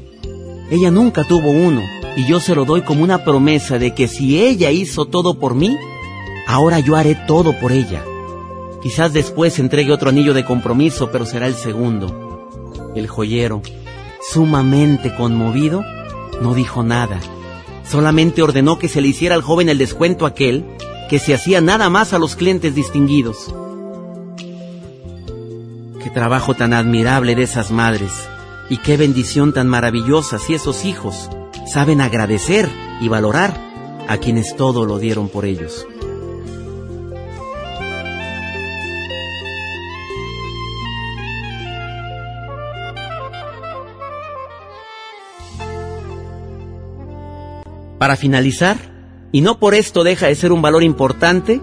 Ella 0.69 0.91
nunca 0.91 1.23
tuvo 1.23 1.49
uno, 1.49 1.81
y 2.15 2.25
yo 2.25 2.39
se 2.39 2.55
lo 2.55 2.65
doy 2.65 2.81
como 2.81 3.03
una 3.03 3.23
promesa 3.23 3.77
de 3.79 3.93
que 3.93 4.07
si 4.07 4.41
ella 4.41 4.71
hizo 4.71 5.05
todo 5.05 5.39
por 5.39 5.55
mí, 5.55 5.77
ahora 6.47 6.79
yo 6.79 6.95
haré 6.95 7.15
todo 7.27 7.57
por 7.59 7.71
ella. 7.71 8.03
Quizás 8.81 9.13
después 9.13 9.59
entregue 9.59 9.91
otro 9.91 10.09
anillo 10.09 10.33
de 10.33 10.45
compromiso, 10.45 11.09
pero 11.11 11.25
será 11.25 11.47
el 11.47 11.55
segundo. 11.55 12.22
El 12.95 13.07
joyero, 13.07 13.61
sumamente 14.31 15.15
conmovido, 15.15 15.83
no 16.41 16.53
dijo 16.53 16.83
nada. 16.83 17.19
Solamente 17.89 18.41
ordenó 18.41 18.79
que 18.79 18.87
se 18.87 19.01
le 19.01 19.09
hiciera 19.09 19.35
al 19.35 19.41
joven 19.41 19.69
el 19.69 19.77
descuento 19.77 20.25
aquel 20.25 20.65
que 21.09 21.19
se 21.19 21.33
hacía 21.33 21.61
nada 21.61 21.89
más 21.89 22.13
a 22.13 22.19
los 22.19 22.35
clientes 22.35 22.75
distinguidos. 22.75 23.53
Qué 26.01 26.09
trabajo 26.09 26.53
tan 26.53 26.73
admirable 26.73 27.35
de 27.35 27.43
esas 27.43 27.71
madres 27.71 28.11
y 28.69 28.77
qué 28.77 28.97
bendición 28.97 29.53
tan 29.53 29.67
maravillosa 29.67 30.39
si 30.39 30.53
esos 30.53 30.85
hijos 30.85 31.29
saben 31.71 32.01
agradecer 32.01 32.69
y 33.01 33.07
valorar 33.07 33.59
a 34.07 34.17
quienes 34.17 34.55
todo 34.55 34.85
lo 34.85 34.99
dieron 34.99 35.29
por 35.29 35.45
ellos. 35.45 35.85
Para 48.03 48.17
finalizar, 48.17 48.75
y 49.31 49.39
no 49.39 49.59
por 49.59 49.73
esto 49.73 50.03
deja 50.03 50.27
de 50.27 50.35
ser 50.35 50.51
un 50.51 50.61
valor 50.61 50.83
importante, 50.83 51.61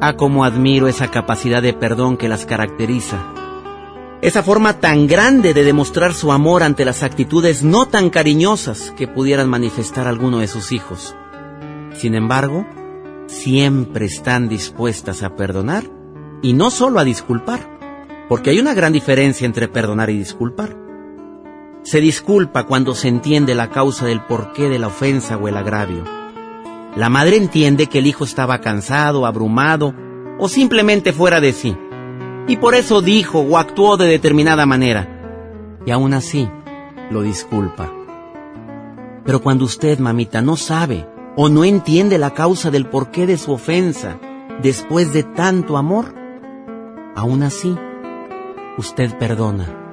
a 0.00 0.16
como 0.16 0.46
admiro 0.46 0.88
esa 0.88 1.10
capacidad 1.10 1.60
de 1.60 1.74
perdón 1.74 2.16
que 2.16 2.30
las 2.30 2.46
caracteriza. 2.46 3.18
Esa 4.22 4.42
forma 4.42 4.80
tan 4.80 5.06
grande 5.06 5.52
de 5.52 5.64
demostrar 5.64 6.14
su 6.14 6.32
amor 6.32 6.62
ante 6.62 6.86
las 6.86 7.02
actitudes 7.02 7.62
no 7.62 7.88
tan 7.88 8.08
cariñosas 8.08 8.94
que 8.96 9.06
pudieran 9.06 9.50
manifestar 9.50 10.06
alguno 10.06 10.38
de 10.38 10.48
sus 10.48 10.72
hijos. 10.72 11.14
Sin 11.92 12.14
embargo, 12.14 12.66
siempre 13.26 14.06
están 14.06 14.48
dispuestas 14.48 15.22
a 15.22 15.36
perdonar 15.36 15.84
y 16.40 16.54
no 16.54 16.70
solo 16.70 17.00
a 17.00 17.04
disculpar, 17.04 17.60
porque 18.30 18.48
hay 18.48 18.60
una 18.60 18.72
gran 18.72 18.94
diferencia 18.94 19.44
entre 19.44 19.68
perdonar 19.68 20.08
y 20.08 20.16
disculpar. 20.16 20.85
Se 21.86 22.00
disculpa 22.00 22.64
cuando 22.64 22.96
se 22.96 23.06
entiende 23.06 23.54
la 23.54 23.70
causa 23.70 24.06
del 24.06 24.20
porqué 24.20 24.68
de 24.68 24.80
la 24.80 24.88
ofensa 24.88 25.36
o 25.36 25.46
el 25.46 25.56
agravio. 25.56 26.02
La 26.96 27.08
madre 27.08 27.36
entiende 27.36 27.86
que 27.86 28.00
el 28.00 28.08
hijo 28.08 28.24
estaba 28.24 28.60
cansado, 28.60 29.24
abrumado 29.24 29.94
o 30.40 30.48
simplemente 30.48 31.12
fuera 31.12 31.40
de 31.40 31.52
sí. 31.52 31.78
Y 32.48 32.56
por 32.56 32.74
eso 32.74 33.02
dijo 33.02 33.38
o 33.38 33.56
actuó 33.56 33.96
de 33.96 34.08
determinada 34.08 34.66
manera. 34.66 35.78
Y 35.86 35.92
aún 35.92 36.12
así, 36.12 36.48
lo 37.08 37.22
disculpa. 37.22 37.92
Pero 39.24 39.40
cuando 39.40 39.64
usted, 39.64 40.00
mamita, 40.00 40.42
no 40.42 40.56
sabe 40.56 41.06
o 41.36 41.48
no 41.48 41.64
entiende 41.64 42.18
la 42.18 42.34
causa 42.34 42.72
del 42.72 42.86
porqué 42.86 43.28
de 43.28 43.38
su 43.38 43.52
ofensa 43.52 44.18
después 44.60 45.12
de 45.12 45.22
tanto 45.22 45.76
amor, 45.76 46.12
aún 47.14 47.44
así, 47.44 47.76
usted 48.76 49.16
perdona 49.18 49.85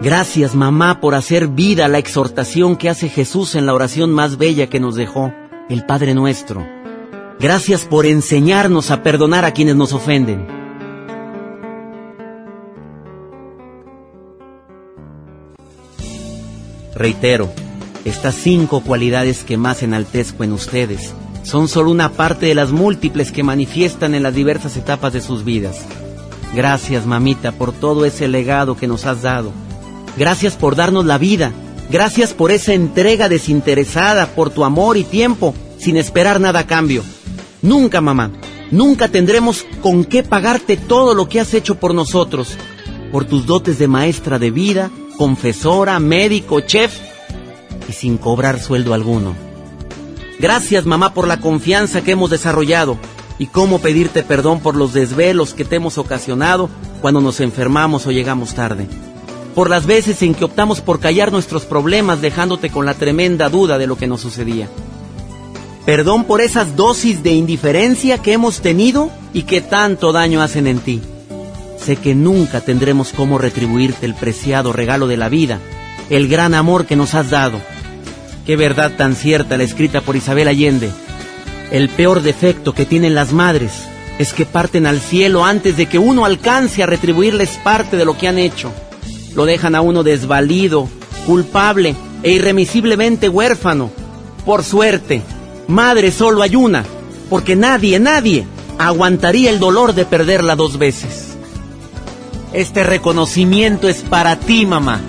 Gracias 0.00 0.54
mamá 0.54 1.00
por 1.00 1.14
hacer 1.14 1.48
vida 1.48 1.88
la 1.88 1.98
exhortación 1.98 2.76
que 2.76 2.90
hace 2.90 3.08
Jesús 3.08 3.54
en 3.54 3.64
la 3.64 3.74
oración 3.74 4.12
más 4.12 4.36
bella 4.38 4.68
que 4.68 4.80
nos 4.80 4.96
dejó, 4.96 5.32
el 5.68 5.86
Padre 5.86 6.14
nuestro. 6.14 6.66
Gracias 7.38 7.84
por 7.84 8.04
enseñarnos 8.04 8.90
a 8.90 9.02
perdonar 9.02 9.44
a 9.44 9.52
quienes 9.52 9.76
nos 9.76 9.92
ofenden. 9.92 10.46
Reitero, 16.94 17.50
estas 18.04 18.34
cinco 18.34 18.80
cualidades 18.80 19.42
que 19.42 19.56
más 19.56 19.82
enaltezco 19.82 20.44
en 20.44 20.52
ustedes 20.52 21.14
son 21.44 21.68
solo 21.68 21.90
una 21.90 22.10
parte 22.10 22.46
de 22.46 22.54
las 22.54 22.72
múltiples 22.72 23.32
que 23.32 23.42
manifiestan 23.42 24.14
en 24.14 24.22
las 24.22 24.34
diversas 24.34 24.76
etapas 24.76 25.12
de 25.12 25.20
sus 25.20 25.44
vidas. 25.44 25.84
Gracias, 26.54 27.06
mamita, 27.06 27.52
por 27.52 27.72
todo 27.72 28.04
ese 28.04 28.28
legado 28.28 28.76
que 28.76 28.86
nos 28.86 29.06
has 29.06 29.22
dado 29.22 29.52
Gracias 30.16 30.54
por 30.54 30.76
darnos 30.76 31.04
la 31.04 31.18
vida. 31.18 31.52
Gracias 31.90 32.32
por 32.32 32.50
esa 32.50 32.72
entrega 32.72 33.28
desinteresada, 33.28 34.28
por 34.28 34.50
tu 34.50 34.64
amor 34.64 34.96
y 34.96 35.04
tiempo, 35.04 35.54
sin 35.78 35.96
esperar 35.96 36.40
nada 36.40 36.60
a 36.60 36.66
cambio. 36.66 37.02
Nunca, 37.62 38.00
mamá, 38.00 38.30
nunca 38.70 39.08
tendremos 39.08 39.66
con 39.82 40.04
qué 40.04 40.22
pagarte 40.22 40.76
todo 40.76 41.14
lo 41.14 41.28
que 41.28 41.40
has 41.40 41.52
hecho 41.52 41.76
por 41.76 41.94
nosotros, 41.94 42.56
por 43.12 43.24
tus 43.24 43.46
dotes 43.46 43.78
de 43.78 43.88
maestra 43.88 44.38
de 44.38 44.50
vida, 44.50 44.90
confesora, 45.18 45.98
médico, 45.98 46.60
chef, 46.60 46.96
y 47.88 47.92
sin 47.92 48.16
cobrar 48.16 48.60
sueldo 48.60 48.94
alguno. 48.94 49.34
Gracias, 50.38 50.86
mamá, 50.86 51.12
por 51.12 51.28
la 51.28 51.40
confianza 51.40 52.02
que 52.02 52.12
hemos 52.12 52.30
desarrollado 52.30 52.98
y 53.38 53.46
cómo 53.46 53.80
pedirte 53.80 54.22
perdón 54.22 54.60
por 54.60 54.74
los 54.76 54.92
desvelos 54.92 55.54
que 55.54 55.64
te 55.64 55.76
hemos 55.76 55.98
ocasionado 55.98 56.70
cuando 57.00 57.20
nos 57.20 57.40
enfermamos 57.40 58.06
o 58.06 58.12
llegamos 58.12 58.54
tarde 58.54 58.88
por 59.54 59.70
las 59.70 59.86
veces 59.86 60.20
en 60.22 60.34
que 60.34 60.44
optamos 60.44 60.80
por 60.80 61.00
callar 61.00 61.30
nuestros 61.30 61.64
problemas 61.64 62.20
dejándote 62.20 62.70
con 62.70 62.84
la 62.86 62.94
tremenda 62.94 63.48
duda 63.48 63.78
de 63.78 63.86
lo 63.86 63.96
que 63.96 64.06
nos 64.06 64.20
sucedía. 64.20 64.68
Perdón 65.86 66.24
por 66.24 66.40
esas 66.40 66.76
dosis 66.76 67.22
de 67.22 67.32
indiferencia 67.32 68.18
que 68.18 68.32
hemos 68.32 68.60
tenido 68.60 69.10
y 69.32 69.42
que 69.42 69.60
tanto 69.60 70.12
daño 70.12 70.42
hacen 70.42 70.66
en 70.66 70.78
ti. 70.78 71.02
Sé 71.78 71.96
que 71.96 72.14
nunca 72.14 72.62
tendremos 72.62 73.12
cómo 73.12 73.38
retribuirte 73.38 74.06
el 74.06 74.14
preciado 74.14 74.72
regalo 74.72 75.06
de 75.06 75.18
la 75.18 75.28
vida, 75.28 75.60
el 76.10 76.28
gran 76.28 76.54
amor 76.54 76.86
que 76.86 76.96
nos 76.96 77.14
has 77.14 77.30
dado. 77.30 77.60
Qué 78.46 78.56
verdad 78.56 78.92
tan 78.96 79.14
cierta 79.14 79.56
la 79.56 79.64
escrita 79.64 80.00
por 80.00 80.16
Isabel 80.16 80.48
Allende. 80.48 80.90
El 81.70 81.90
peor 81.90 82.22
defecto 82.22 82.74
que 82.74 82.86
tienen 82.86 83.14
las 83.14 83.32
madres 83.32 83.72
es 84.18 84.32
que 84.32 84.46
parten 84.46 84.86
al 84.86 85.00
cielo 85.00 85.44
antes 85.44 85.76
de 85.76 85.86
que 85.86 85.98
uno 85.98 86.24
alcance 86.24 86.82
a 86.82 86.86
retribuirles 86.86 87.58
parte 87.62 87.96
de 87.96 88.04
lo 88.04 88.16
que 88.16 88.28
han 88.28 88.38
hecho 88.38 88.72
lo 89.34 89.46
dejan 89.46 89.74
a 89.74 89.80
uno 89.80 90.02
desvalido, 90.02 90.88
culpable 91.26 91.94
e 92.22 92.32
irremisiblemente 92.32 93.28
huérfano. 93.28 93.90
Por 94.44 94.64
suerte, 94.64 95.22
madre 95.68 96.10
solo 96.10 96.42
hay 96.42 96.56
una, 96.56 96.84
porque 97.30 97.56
nadie, 97.56 97.98
nadie 97.98 98.46
aguantaría 98.78 99.50
el 99.50 99.58
dolor 99.58 99.94
de 99.94 100.04
perderla 100.04 100.56
dos 100.56 100.78
veces. 100.78 101.36
Este 102.52 102.84
reconocimiento 102.84 103.88
es 103.88 104.02
para 104.02 104.36
ti, 104.36 104.66
mamá. 104.66 105.00